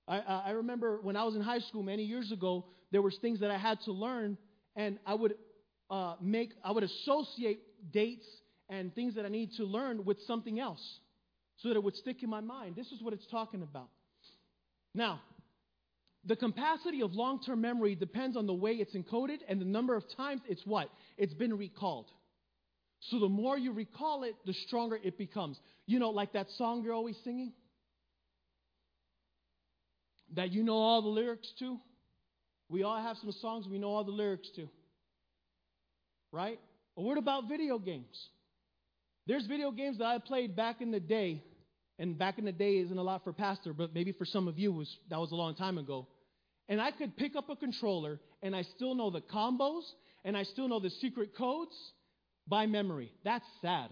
[0.06, 3.40] I, I remember when I was in high school many years ago, there was things
[3.40, 4.36] that I had to learn,
[4.76, 5.34] and I would
[5.88, 7.60] uh, make, I would associate
[7.92, 8.26] dates
[8.68, 10.82] and things that I need to learn with something else
[11.58, 12.74] so that it would stick in my mind.
[12.74, 13.88] This is what it's talking about.
[14.94, 15.20] Now,
[16.26, 19.94] the capacity of long term memory depends on the way it's encoded and the number
[19.94, 20.88] of times it's what?
[21.16, 22.10] It's been recalled.
[23.10, 25.58] So the more you recall it, the stronger it becomes.
[25.86, 27.52] You know, like that song you're always singing?
[30.34, 31.78] that you know all the lyrics to.
[32.68, 34.68] We all have some songs we know all the lyrics to.
[36.32, 36.58] Right?
[36.96, 38.28] But what about video games?
[39.26, 41.42] There's video games that I played back in the day,
[41.98, 44.58] and back in the day isn't a lot for pastor, but maybe for some of
[44.58, 46.08] you was that was a long time ago.
[46.68, 49.82] And I could pick up a controller and I still know the combos
[50.24, 51.74] and I still know the secret codes
[52.46, 53.12] by memory.
[53.24, 53.90] That's sad.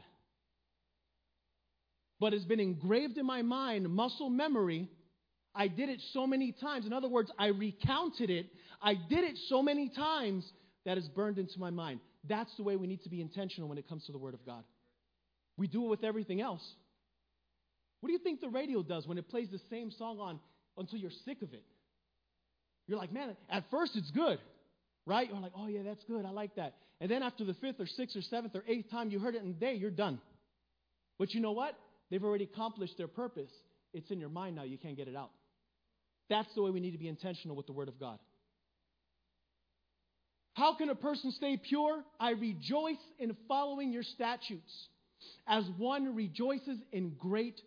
[2.20, 4.88] But it's been engraved in my mind, muscle memory,
[5.54, 6.86] I did it so many times.
[6.86, 8.46] In other words, I recounted it.
[8.80, 10.50] I did it so many times
[10.84, 12.00] that it's burned into my mind.
[12.28, 14.44] That's the way we need to be intentional when it comes to the Word of
[14.46, 14.64] God.
[15.58, 16.66] We do it with everything else.
[18.00, 20.40] What do you think the radio does when it plays the same song on
[20.76, 21.62] until you're sick of it?
[22.88, 24.38] You're like, man, at first it's good,
[25.06, 25.28] right?
[25.28, 26.24] You're like, oh, yeah, that's good.
[26.24, 26.74] I like that.
[27.00, 29.42] And then after the fifth or sixth or seventh or eighth time you heard it
[29.42, 30.20] in a day, you're done.
[31.18, 31.76] But you know what?
[32.10, 33.50] They've already accomplished their purpose.
[33.92, 34.62] It's in your mind now.
[34.62, 35.30] You can't get it out.
[36.28, 38.18] That's the way we need to be intentional with the Word of God.
[40.54, 42.02] How can a person stay pure?
[42.20, 44.88] I rejoice in following your statutes,
[45.46, 47.60] as one rejoices in great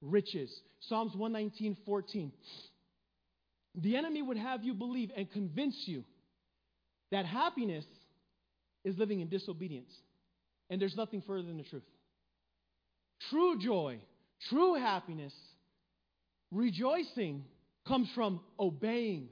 [0.00, 0.50] riches.
[0.88, 2.32] Psalms 119, 14.
[3.76, 6.04] The enemy would have you believe and convince you
[7.12, 7.84] that happiness
[8.84, 9.92] is living in disobedience.
[10.68, 11.82] And there's nothing further than the truth.
[13.30, 13.98] True joy,
[14.48, 15.34] true happiness,
[16.50, 17.44] rejoicing
[17.86, 19.28] comes from obeying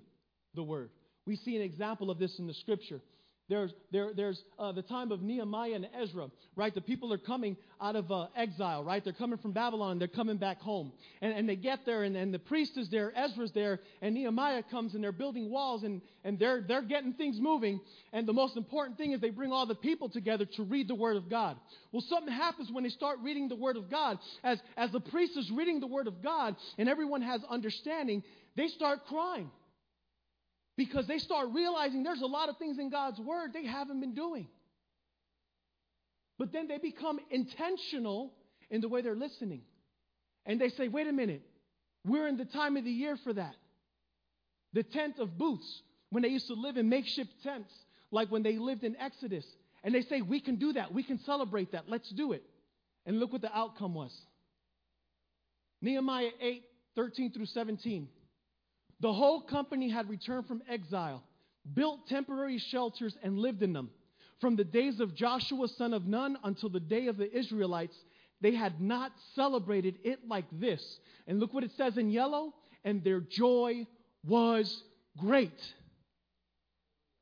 [0.55, 0.91] the word.
[1.27, 3.01] We see an example of this in the scripture.
[3.51, 6.73] There's, there, there's uh, the time of Nehemiah and Ezra, right?
[6.73, 9.03] The people are coming out of uh, exile, right?
[9.03, 10.93] They're coming from Babylon, they're coming back home.
[11.21, 14.63] And, and they get there, and, and the priest is there, Ezra's there, and Nehemiah
[14.71, 17.81] comes, and they're building walls, and, and they're, they're getting things moving.
[18.13, 20.95] And the most important thing is they bring all the people together to read the
[20.95, 21.57] Word of God.
[21.91, 24.19] Well, something happens when they start reading the Word of God.
[24.45, 28.23] As, as the priest is reading the Word of God, and everyone has understanding,
[28.55, 29.51] they start crying
[30.81, 34.15] because they start realizing there's a lot of things in God's Word they haven't been
[34.15, 34.49] doing.
[36.39, 38.33] But then they become intentional
[38.71, 39.61] in the way they're listening.
[40.47, 41.43] And they say, wait a minute,
[42.03, 43.57] we're in the time of the year for that.
[44.73, 47.75] The tent of booths, when they used to live in makeshift tents,
[48.11, 49.45] like when they lived in Exodus.
[49.85, 50.95] And they say, we can do that.
[50.95, 51.91] We can celebrate that.
[51.91, 52.43] Let's do it.
[53.05, 54.19] And look what the outcome was
[55.83, 56.63] Nehemiah 8
[56.97, 58.09] 13 through 17.
[59.01, 61.23] The whole company had returned from exile,
[61.75, 63.91] built temporary shelters, and lived in them.
[64.41, 67.97] From the days of Joshua, son of Nun, until the day of the Israelites,
[68.41, 70.99] they had not celebrated it like this.
[71.27, 73.87] And look what it says in yellow and their joy
[74.27, 74.83] was
[75.19, 75.61] great.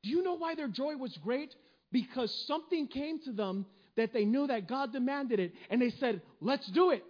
[0.02, 1.54] Do you know why their joy was great?
[1.90, 3.66] Because something came to them
[3.96, 7.02] that they knew that God demanded it, and they said, Let's do it.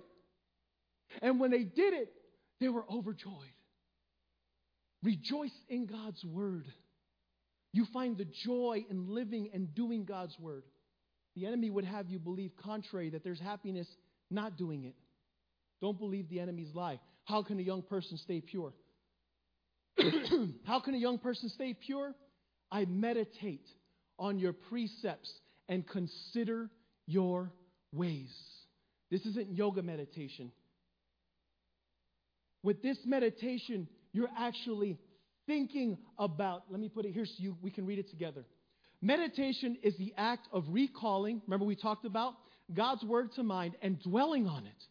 [1.20, 2.10] And when they did it,
[2.60, 3.52] they were overjoyed.
[5.02, 6.66] Rejoice in God's word.
[7.72, 10.64] You find the joy in living and doing God's word.
[11.36, 13.86] The enemy would have you believe contrary that there's happiness
[14.30, 14.94] not doing it.
[15.80, 16.98] Don't believe the enemy's lie.
[17.24, 18.72] How can a young person stay pure?
[20.64, 22.14] How can a young person stay pure?
[22.70, 23.66] I meditate
[24.18, 25.32] on your precepts
[25.68, 26.70] and consider
[27.06, 27.52] your
[27.92, 28.34] ways.
[29.10, 30.52] This isn't yoga meditation.
[32.62, 33.88] With this meditation,
[34.18, 34.98] you're actually
[35.46, 38.44] thinking about, let me put it here so you, we can read it together.
[39.00, 42.34] Meditation is the act of recalling, remember we talked about
[42.74, 44.82] God's word to mind and dwelling on it.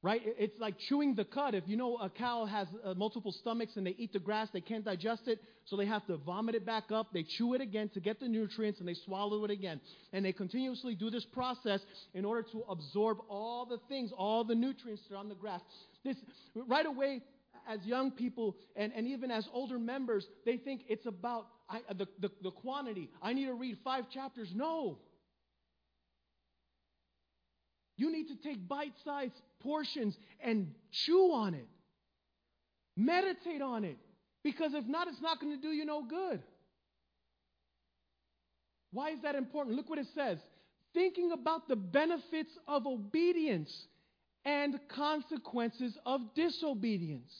[0.00, 0.22] Right?
[0.24, 1.56] It's like chewing the cud.
[1.56, 4.60] If you know a cow has uh, multiple stomachs and they eat the grass, they
[4.60, 7.08] can't digest it, so they have to vomit it back up.
[7.12, 9.80] They chew it again to get the nutrients and they swallow it again.
[10.12, 11.80] And they continuously do this process
[12.14, 15.60] in order to absorb all the things, all the nutrients that are on the grass.
[16.04, 16.16] This
[16.54, 17.20] right away,
[17.68, 21.94] as young people and, and even as older members, they think it's about I, uh,
[21.94, 23.10] the, the, the quantity.
[23.22, 24.50] I need to read five chapters.
[24.54, 24.98] No.
[27.96, 31.68] You need to take bite sized portions and chew on it.
[32.96, 33.98] Meditate on it.
[34.42, 36.42] Because if not, it's not going to do you no good.
[38.92, 39.76] Why is that important?
[39.76, 40.38] Look what it says.
[40.94, 43.86] Thinking about the benefits of obedience
[44.44, 47.32] and consequences of disobedience.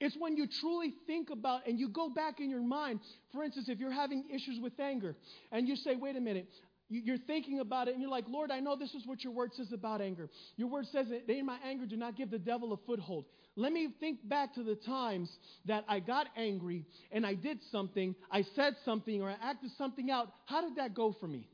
[0.00, 3.00] It's when you truly think about and you go back in your mind.
[3.32, 5.16] For instance, if you're having issues with anger
[5.50, 6.48] and you say, wait a minute,
[6.88, 9.50] you're thinking about it and you're like, Lord, I know this is what your word
[9.54, 10.30] says about anger.
[10.56, 13.26] Your word says that in my anger, do not give the devil a foothold.
[13.56, 15.28] Let me think back to the times
[15.66, 20.10] that I got angry and I did something, I said something, or I acted something
[20.10, 20.32] out.
[20.46, 21.48] How did that go for me?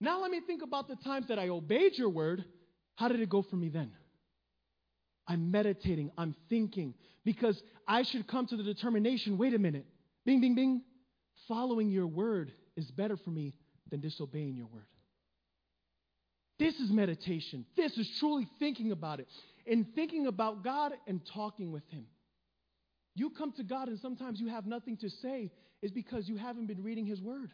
[0.00, 2.44] Now let me think about the times that I obeyed your word.
[2.96, 3.92] How did it go for me then?
[5.26, 6.94] I'm meditating, I'm thinking,
[7.24, 9.86] because I should come to the determination wait a minute,
[10.24, 10.82] bing, bing, bing,
[11.48, 13.54] following your word is better for me
[13.90, 14.86] than disobeying your word.
[16.58, 17.66] This is meditation.
[17.76, 19.28] This is truly thinking about it.
[19.66, 22.06] And thinking about God and talking with Him.
[23.14, 25.50] You come to God and sometimes you have nothing to say,
[25.82, 27.52] is because you haven't been reading His Word.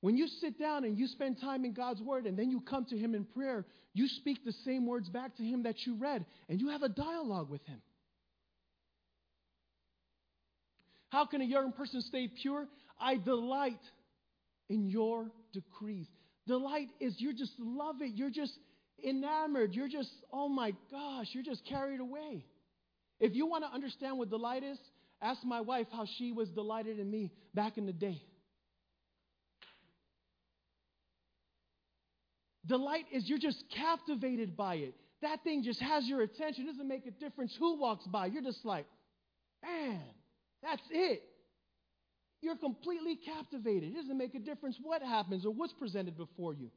[0.00, 2.84] When you sit down and you spend time in God's Word and then you come
[2.86, 6.24] to Him in prayer, you speak the same words back to Him that you read
[6.48, 7.80] and you have a dialogue with Him.
[11.10, 12.68] How can a young person stay pure?
[13.00, 13.80] I delight
[14.68, 16.06] in your decrees.
[16.46, 18.12] Delight is you just love it.
[18.14, 18.52] You're just
[19.04, 19.74] enamored.
[19.74, 22.44] You're just, oh my gosh, you're just carried away.
[23.20, 24.78] If you want to understand what delight is,
[25.20, 28.22] ask my wife how she was delighted in me back in the day.
[32.68, 34.94] Delight is you're just captivated by it.
[35.22, 36.64] That thing just has your attention.
[36.64, 38.26] It doesn't make a difference who walks by.
[38.26, 38.86] You're just like,
[39.64, 40.00] man,
[40.62, 41.22] that's it.
[42.40, 43.90] You're completely captivated.
[43.90, 46.70] It doesn't make a difference what happens or what's presented before you.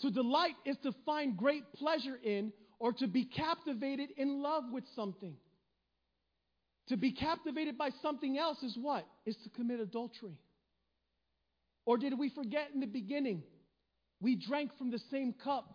[0.00, 4.84] To delight is to find great pleasure in or to be captivated in love with
[4.96, 5.36] something.
[6.88, 9.06] To be captivated by something else is what?
[9.26, 10.38] Is to commit adultery.
[11.84, 13.42] Or did we forget in the beginning?
[14.20, 15.74] We drank from the same cup.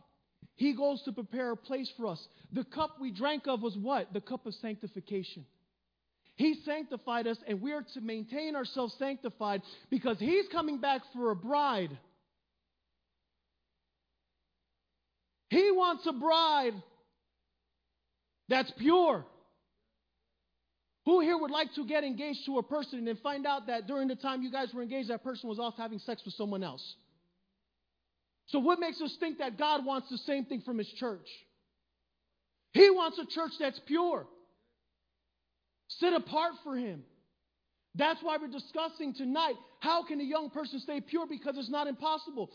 [0.56, 2.28] He goes to prepare a place for us.
[2.54, 4.14] The cup we drank of was what?
[4.14, 5.46] The cup of sanctification.
[6.36, 11.32] He sanctified us, and we are to maintain ourselves sanctified because He's coming back for
[11.32, 11.98] a bride.
[15.50, 16.74] He wants a bride
[18.50, 19.26] that's pure.
[21.06, 23.86] Who here would like to get engaged to a person and then find out that
[23.86, 26.64] during the time you guys were engaged, that person was off having sex with someone
[26.64, 26.96] else?
[28.48, 31.28] So, what makes us think that God wants the same thing from His church?
[32.74, 34.26] He wants a church that's pure,
[35.88, 37.04] set apart for Him.
[37.94, 41.88] That's why we're discussing tonight how can a young person stay pure because it's not
[41.88, 42.50] impossible.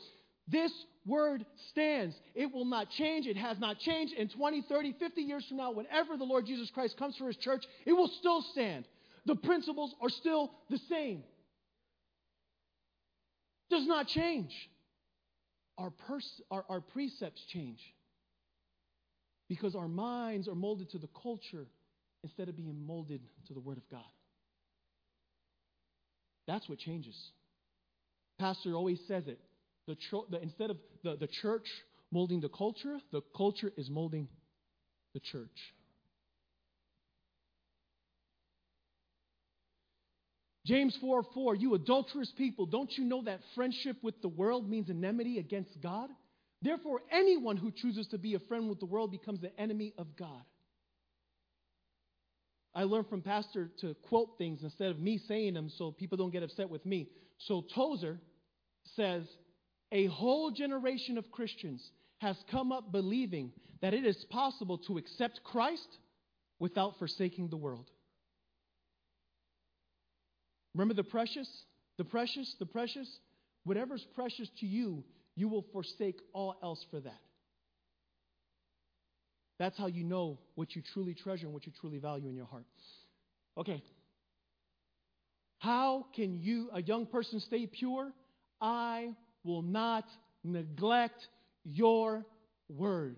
[0.51, 0.73] This
[1.07, 2.15] word stands.
[2.35, 3.27] It will not change.
[3.27, 4.15] It has not changed.
[4.15, 7.37] In 20, 30, 50 years from now, whenever the Lord Jesus Christ comes for his
[7.37, 8.87] church, it will still stand.
[9.27, 11.23] The principles are still the same.
[13.71, 14.53] Does not change.
[15.79, 17.81] Our, pers- our, our precepts change
[19.49, 21.67] because our minds are molded to the culture
[22.23, 24.05] instead of being molded to the Word of God.
[26.47, 27.17] That's what changes.
[28.39, 29.39] Pastor always says it.
[29.91, 31.67] The, the, instead of the, the church
[32.13, 34.29] molding the culture, the culture is molding
[35.15, 35.49] the church.
[40.65, 44.89] James 4 4, you adulterous people, don't you know that friendship with the world means
[44.89, 46.09] enmity against God?
[46.63, 50.07] Therefore, anyone who chooses to be a friend with the world becomes the enemy of
[50.17, 50.43] God.
[52.75, 56.31] I learned from Pastor to quote things instead of me saying them so people don't
[56.31, 57.09] get upset with me.
[57.39, 58.21] So Tozer
[58.95, 59.25] says,
[59.93, 61.83] a whole generation of Christians
[62.19, 65.99] has come up believing that it is possible to accept Christ
[66.59, 67.91] without forsaking the world.
[70.75, 71.49] Remember the precious?
[71.99, 72.55] The precious?
[72.59, 73.09] The precious?
[73.65, 77.21] Whatever's precious to you, you will forsake all else for that.
[79.59, 82.47] That's how you know what you truly treasure and what you truly value in your
[82.47, 82.65] heart.
[83.59, 83.83] Okay.
[85.59, 88.11] How can you, a young person, stay pure?
[88.61, 89.11] I
[89.45, 90.05] will not
[90.45, 91.29] neglect
[91.65, 92.25] your
[92.69, 93.17] word.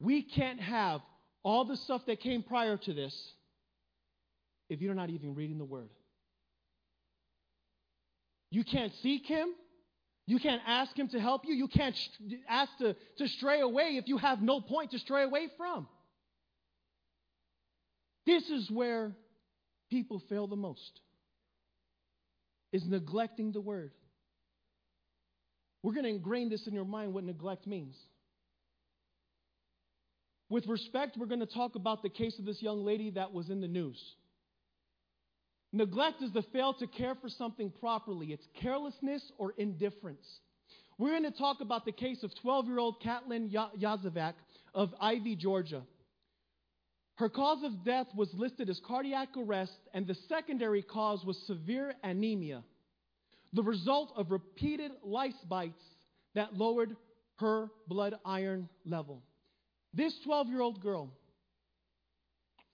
[0.00, 1.00] We can't have
[1.42, 3.32] all the stuff that came prior to this
[4.68, 5.90] if you're not even reading the word.
[8.50, 9.48] You can't seek him.
[10.26, 11.54] You can't ask him to help you.
[11.54, 11.96] You can't
[12.48, 15.88] ask to, to stray away if you have no point to stray away from.
[18.24, 19.12] This is where
[19.90, 21.00] people fail the most
[22.72, 23.92] is neglecting the word.
[25.82, 27.96] We're going to ingrain this in your mind what neglect means.
[30.48, 33.48] With respect, we're going to talk about the case of this young lady that was
[33.48, 33.98] in the news.
[35.72, 40.26] Neglect is the fail to care for something properly, it's carelessness or indifference.
[40.98, 44.34] We're going to talk about the case of 12 year old Kaitlyn Yozviak
[44.74, 45.82] of Ivey, Georgia.
[47.16, 51.94] Her cause of death was listed as cardiac arrest, and the secondary cause was severe
[52.02, 52.62] anemia,
[53.52, 55.82] the result of repeated lice bites
[56.34, 56.96] that lowered
[57.36, 59.22] her blood iron level.
[59.92, 61.10] This 12 year old girl,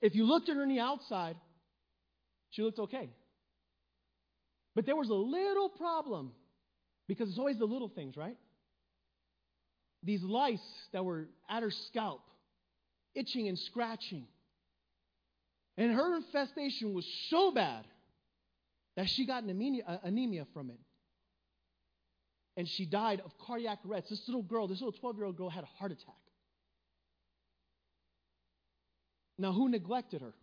[0.01, 1.37] if you looked at her on the outside,
[2.51, 3.11] she looked okay.
[4.75, 6.33] But there was a little problem
[7.09, 8.37] because it's always the little things, right?
[10.05, 10.61] These lice
[10.93, 12.21] that were at her scalp,
[13.15, 14.27] itching and scratching.
[15.77, 17.85] And her infestation was so bad
[18.99, 20.79] that she got anemia, uh, anemia from it.
[22.57, 24.09] And she died of cardiac arrest.
[24.11, 26.17] This little girl, this little 12 year old girl, had a heart attack.
[29.39, 30.35] Now, who neglected her?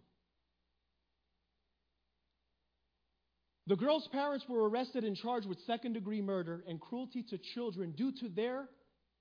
[3.67, 7.91] The girl's parents were arrested and charged with second degree murder and cruelty to children
[7.91, 8.69] due to their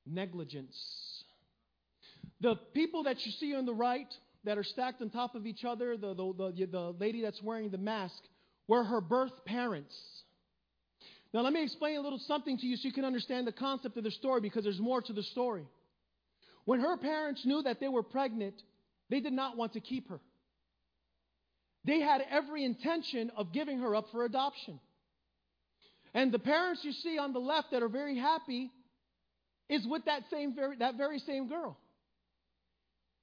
[0.06, 0.76] negligence.
[2.40, 4.14] The people that you see on the right
[4.44, 7.70] that are stacked on top of each other, the, the, the, the lady that's wearing
[7.70, 8.22] the mask,
[8.68, 9.94] were her birth parents.
[11.32, 13.96] Now, let me explain a little something to you so you can understand the concept
[13.96, 15.66] of the story because there's more to the story.
[16.64, 18.54] When her parents knew that they were pregnant,
[19.10, 20.20] they did not want to keep her.
[21.84, 24.80] They had every intention of giving her up for adoption.
[26.14, 28.70] And the parents you see on the left that are very happy
[29.68, 31.76] is with that same very, that very same girl.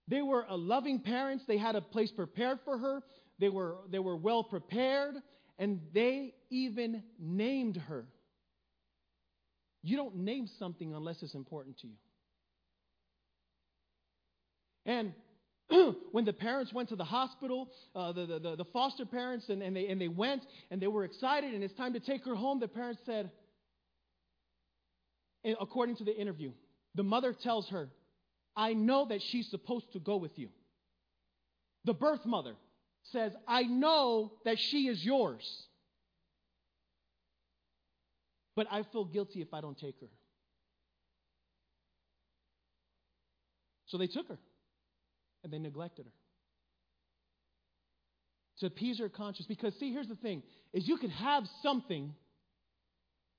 [0.07, 1.45] They were a loving parents.
[1.47, 3.01] They had a place prepared for her.
[3.41, 5.15] They were, they were well prepared,
[5.57, 8.05] and they even named her.
[9.81, 11.95] You don't name something unless it's important to you.
[14.85, 15.13] And
[16.11, 19.75] when the parents went to the hospital, uh, the, the, the, foster parents, and, and,
[19.75, 22.59] they, and they went and they were excited, and it's time to take her home,
[22.59, 23.31] the parents said,
[25.59, 26.51] according to the interview,
[26.93, 27.89] the mother tells her,
[28.55, 30.49] I know that she's supposed to go with you.
[31.85, 32.53] The birth mother
[33.11, 35.43] says, I know that she is yours.
[38.55, 40.07] But I feel guilty if I don't take her.
[43.87, 44.37] So they took her
[45.43, 46.11] and they neglected her
[48.59, 52.13] to appease her conscience because see here's the thing is you could have something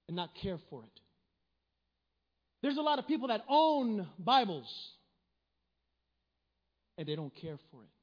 [0.08, 1.00] and not care for it
[2.60, 4.68] there's a lot of people that own bibles
[6.98, 8.01] and they don't care for it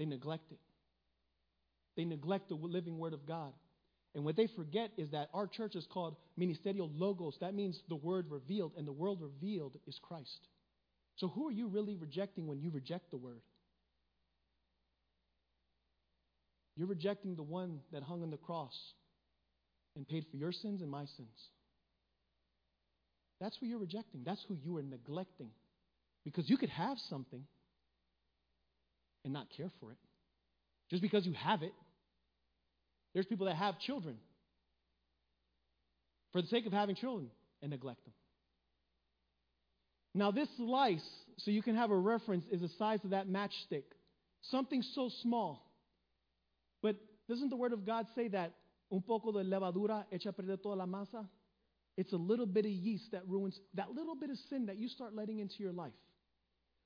[0.00, 0.58] they neglect it
[1.96, 3.52] they neglect the living word of god
[4.16, 7.94] and what they forget is that our church is called ministerial logos that means the
[7.94, 10.48] word revealed and the word revealed is christ
[11.20, 13.42] so, who are you really rejecting when you reject the word?
[16.76, 18.74] You're rejecting the one that hung on the cross
[19.96, 21.48] and paid for your sins and my sins.
[23.38, 24.22] That's who you're rejecting.
[24.24, 25.50] That's who you are neglecting.
[26.24, 27.42] Because you could have something
[29.24, 29.98] and not care for it.
[30.90, 31.72] Just because you have it.
[33.14, 34.16] There's people that have children
[36.32, 38.14] for the sake of having children and neglect them.
[40.14, 41.06] Now, this slice,
[41.38, 43.84] so you can have a reference, is the size of that matchstick.
[44.42, 45.64] Something so small.
[46.82, 46.96] But
[47.28, 48.54] doesn't the Word of God say that
[48.92, 51.26] un poco de levadura echa perder toda la masa?
[51.96, 54.88] It's a little bit of yeast that ruins that little bit of sin that you
[54.88, 55.92] start letting into your life.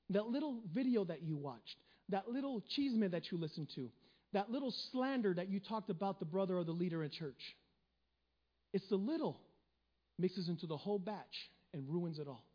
[0.09, 1.77] That little video that you watched,
[2.09, 3.89] that little chisme that you listened to,
[4.33, 7.55] that little slander that you talked about the brother or the leader in church.
[8.73, 9.39] It's the little
[10.19, 12.45] mixes into the whole batch and ruins it all.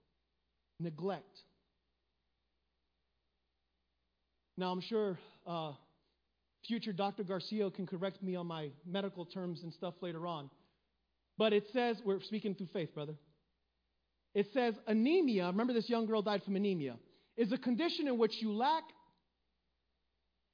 [0.78, 1.38] Neglect.
[4.57, 5.72] Now, I'm sure uh,
[6.66, 7.24] future Dr.
[7.24, 10.51] Garcia can correct me on my medical terms and stuff later on.
[11.38, 13.14] But it says, we're speaking through faith, brother.
[14.34, 16.96] It says anemia, remember this young girl died from anemia,
[17.36, 18.84] is a condition in which you lack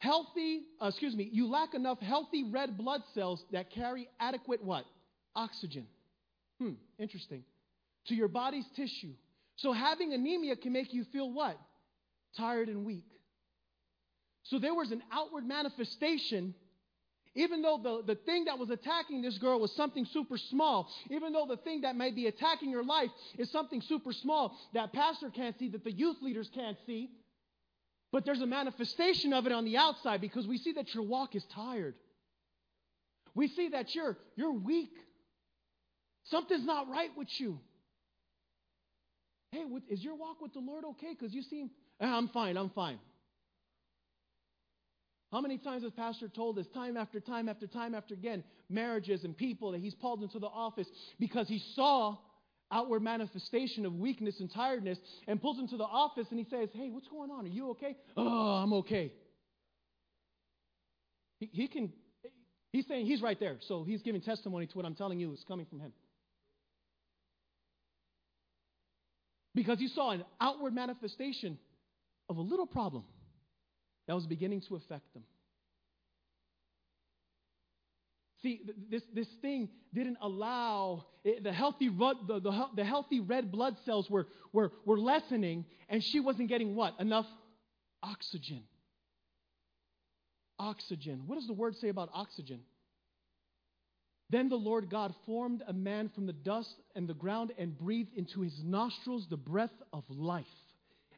[0.06, 4.84] healthy, uh, excuse me, you lack enough healthy red blood cells that carry adequate what?
[5.34, 5.86] Oxygen.
[6.60, 7.42] Hmm, interesting.
[8.06, 9.12] To your body's tissue.
[9.56, 11.58] So having anemia can make you feel what?
[12.36, 13.08] Tired and weak.
[14.44, 16.54] So there was an outward manifestation
[17.34, 21.34] even though the, the thing that was attacking this girl was something super small, even
[21.34, 25.28] though the thing that may be attacking her life is something super small that pastor
[25.28, 27.10] can't see, that the youth leaders can't see,
[28.12, 31.34] but there's a manifestation of it on the outside because we see that your walk
[31.34, 31.94] is tired.
[33.34, 34.92] We see that you're, you're weak.
[36.24, 37.60] Something's not right with you.
[39.52, 41.14] Hey, is your walk with the Lord okay?
[41.18, 42.98] Because you seem, ah, I'm fine, I'm fine.
[45.32, 49.24] How many times has Pastor told us, time after time after time after again, marriages
[49.24, 50.88] and people that he's called into the office
[51.18, 52.16] because he saw
[52.70, 56.68] outward manifestation of weakness and tiredness and pulls him to the office and he says,
[56.72, 57.44] Hey, what's going on?
[57.44, 57.96] Are you okay?
[58.16, 59.12] Oh, I'm okay.
[61.38, 61.92] He, he can,
[62.72, 63.56] he's saying he's right there.
[63.68, 65.92] So he's giving testimony to what I'm telling you is coming from him.
[69.54, 71.58] Because he saw an outward manifestation
[72.28, 73.04] of a little problem
[74.06, 75.22] that was beginning to affect them.
[78.46, 83.74] See, this, this thing didn't allow it, the, healthy, the, the, the healthy red blood
[83.84, 86.94] cells were, were, were lessening, and she wasn't getting what?
[87.00, 87.26] Enough
[88.04, 88.62] oxygen.
[90.60, 91.24] Oxygen.
[91.26, 92.60] What does the word say about oxygen?
[94.30, 98.16] Then the Lord God formed a man from the dust and the ground and breathed
[98.16, 100.46] into his nostrils the breath of life.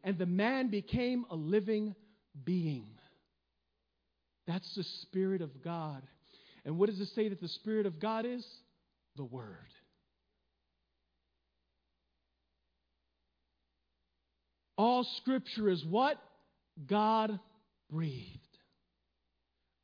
[0.02, 1.94] And the man became a living
[2.42, 2.86] being.
[4.46, 6.02] That's the Spirit of God.
[6.68, 8.46] And what does it say that the Spirit of God is?
[9.16, 9.56] The Word.
[14.76, 16.18] All Scripture is what?
[16.86, 17.40] God
[17.90, 18.38] breathed.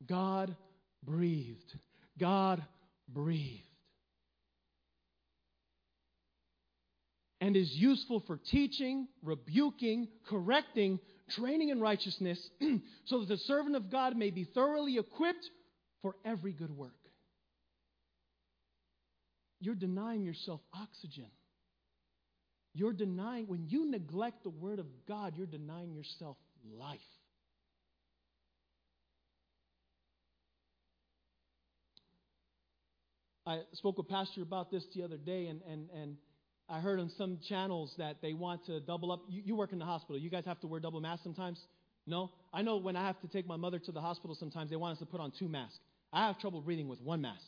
[0.05, 0.55] God
[1.03, 1.73] breathed.
[2.19, 2.63] God
[3.09, 3.63] breathed.
[7.41, 10.99] And is useful for teaching, rebuking, correcting,
[11.31, 12.47] training in righteousness,
[13.05, 15.49] so that the servant of God may be thoroughly equipped
[16.05, 16.91] for every good work.
[19.59, 21.31] You're denying yourself oxygen.
[22.75, 26.37] You're denying, when you neglect the Word of God, you're denying yourself
[26.77, 26.99] life.
[33.47, 36.17] I spoke with Pastor about this the other day, and, and, and
[36.69, 39.21] I heard on some channels that they want to double up.
[39.27, 40.19] You, you, work in the hospital.
[40.19, 41.59] You guys have to wear double masks sometimes?
[42.05, 42.29] No?
[42.53, 44.93] I know when I have to take my mother to the hospital sometimes, they want
[44.93, 45.79] us to put on two masks.
[46.15, 47.43] I have trouble breathing with one mask.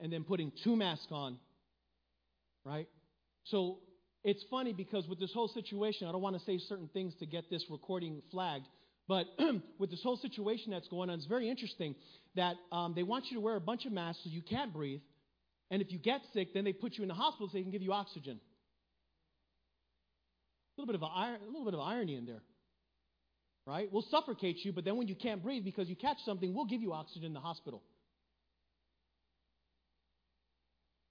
[0.00, 1.38] And then putting two masks on,
[2.64, 2.88] right?
[3.44, 3.78] So
[4.24, 7.26] it's funny because with this whole situation, I don't want to say certain things to
[7.26, 8.66] get this recording flagged,
[9.06, 9.26] but
[9.78, 11.94] with this whole situation that's going on, it's very interesting
[12.34, 15.00] that um, they want you to wear a bunch of masks so you can't breathe.
[15.70, 17.70] And if you get sick, then they put you in the hospital so they can
[17.70, 18.40] give you oxygen.
[20.76, 22.42] A little bit of, a, a little bit of irony in there.
[23.66, 23.90] Right?
[23.90, 26.82] We'll suffocate you, but then when you can't breathe because you catch something, we'll give
[26.82, 27.82] you oxygen in the hospital.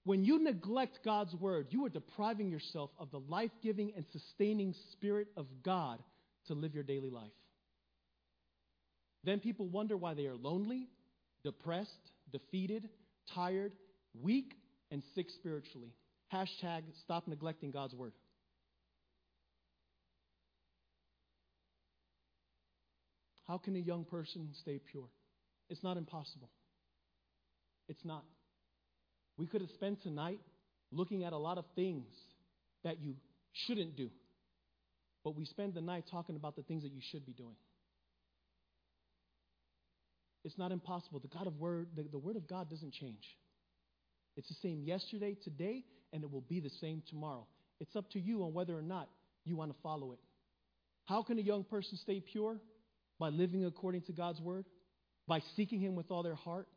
[0.04, 4.74] When you neglect God's word, you are depriving yourself of the life giving and sustaining
[4.92, 5.98] Spirit of God
[6.46, 7.32] to live your daily life.
[9.24, 10.88] Then people wonder why they are lonely,
[11.42, 11.90] depressed,
[12.30, 12.88] defeated,
[13.34, 13.72] tired,
[14.22, 14.52] weak
[14.90, 15.94] and sick spiritually.
[16.32, 18.12] Hashtag stop neglecting God's word.
[23.46, 25.08] How can a young person stay pure?
[25.68, 26.50] It's not impossible.
[27.88, 28.24] It's not.
[29.36, 30.40] We could have spent tonight
[30.90, 32.06] looking at a lot of things
[32.84, 33.14] that you
[33.66, 34.10] shouldn't do,
[35.22, 37.56] but we spend the night talking about the things that you should be doing.
[40.44, 41.20] It's not impossible.
[41.20, 43.24] The God of Word, the, the Word of God doesn't change.
[44.36, 47.46] It's the same yesterday, today, and it will be the same tomorrow.
[47.80, 49.08] It's up to you on whether or not
[49.44, 50.18] you want to follow it.
[51.06, 52.58] How can a young person stay pure?
[53.24, 54.66] By living according to God's word,
[55.26, 56.68] by seeking Him with all their heart,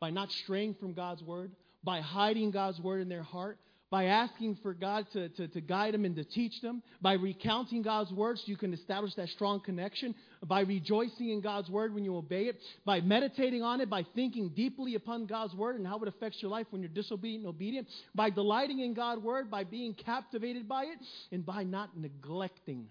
[0.00, 1.52] by not straying from God's word,
[1.84, 3.58] by hiding God's word in their heart,
[3.90, 7.82] by asking for God to, to, to, guide them and to teach them, by recounting
[7.82, 12.06] God's word so you can establish that strong connection, by rejoicing in God's word when
[12.06, 15.98] you obey it, by meditating on it, by thinking deeply upon God's word and how
[15.98, 19.64] it affects your life when you're disobedient and obedient, by delighting in God's word, by
[19.64, 20.98] being captivated by it,
[21.30, 22.86] and by not neglecting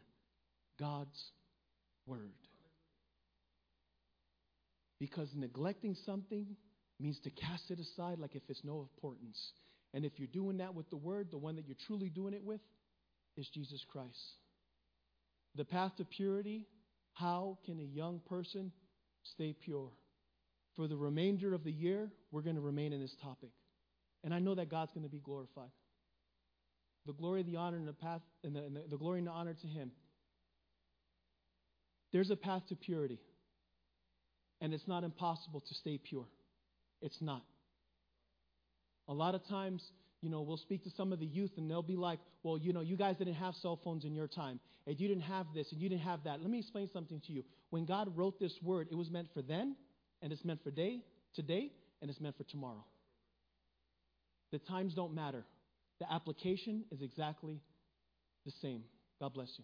[0.78, 1.20] God's
[2.06, 2.30] word.
[5.00, 6.46] Because neglecting something
[7.00, 9.54] means to cast it aside like if it's no importance.
[9.94, 12.44] And if you're doing that with the word, the one that you're truly doing it
[12.44, 12.60] with
[13.38, 14.18] is Jesus Christ.
[15.56, 16.68] The path to purity,
[17.14, 18.72] how can a young person
[19.24, 19.90] stay pure?
[20.76, 23.50] For the remainder of the year, we're going to remain in this topic.
[24.24, 25.72] And I know that God's going to be glorified.
[27.06, 29.32] The glory, the honor, and the path, and the, and the, the glory and the
[29.32, 29.92] honor to Him.
[32.12, 33.20] There's a path to purity.
[34.62, 36.26] And it's not impossible to stay pure.
[37.02, 37.44] It's not.
[39.08, 39.84] A lot of times,
[40.22, 42.74] you know, we'll speak to some of the youth and they'll be like, well, you
[42.74, 45.72] know, you guys didn't have cell phones in your time, and you didn't have this,
[45.72, 46.42] and you didn't have that.
[46.42, 47.44] Let me explain something to you.
[47.70, 49.76] When God wrote this word, it was meant for then,
[50.22, 51.02] and it's meant for day,
[51.36, 52.84] today, and it's meant for tomorrow.
[54.52, 55.44] The times don't matter.
[56.00, 57.62] The application is exactly
[58.46, 58.84] the same.
[59.20, 59.64] God bless you.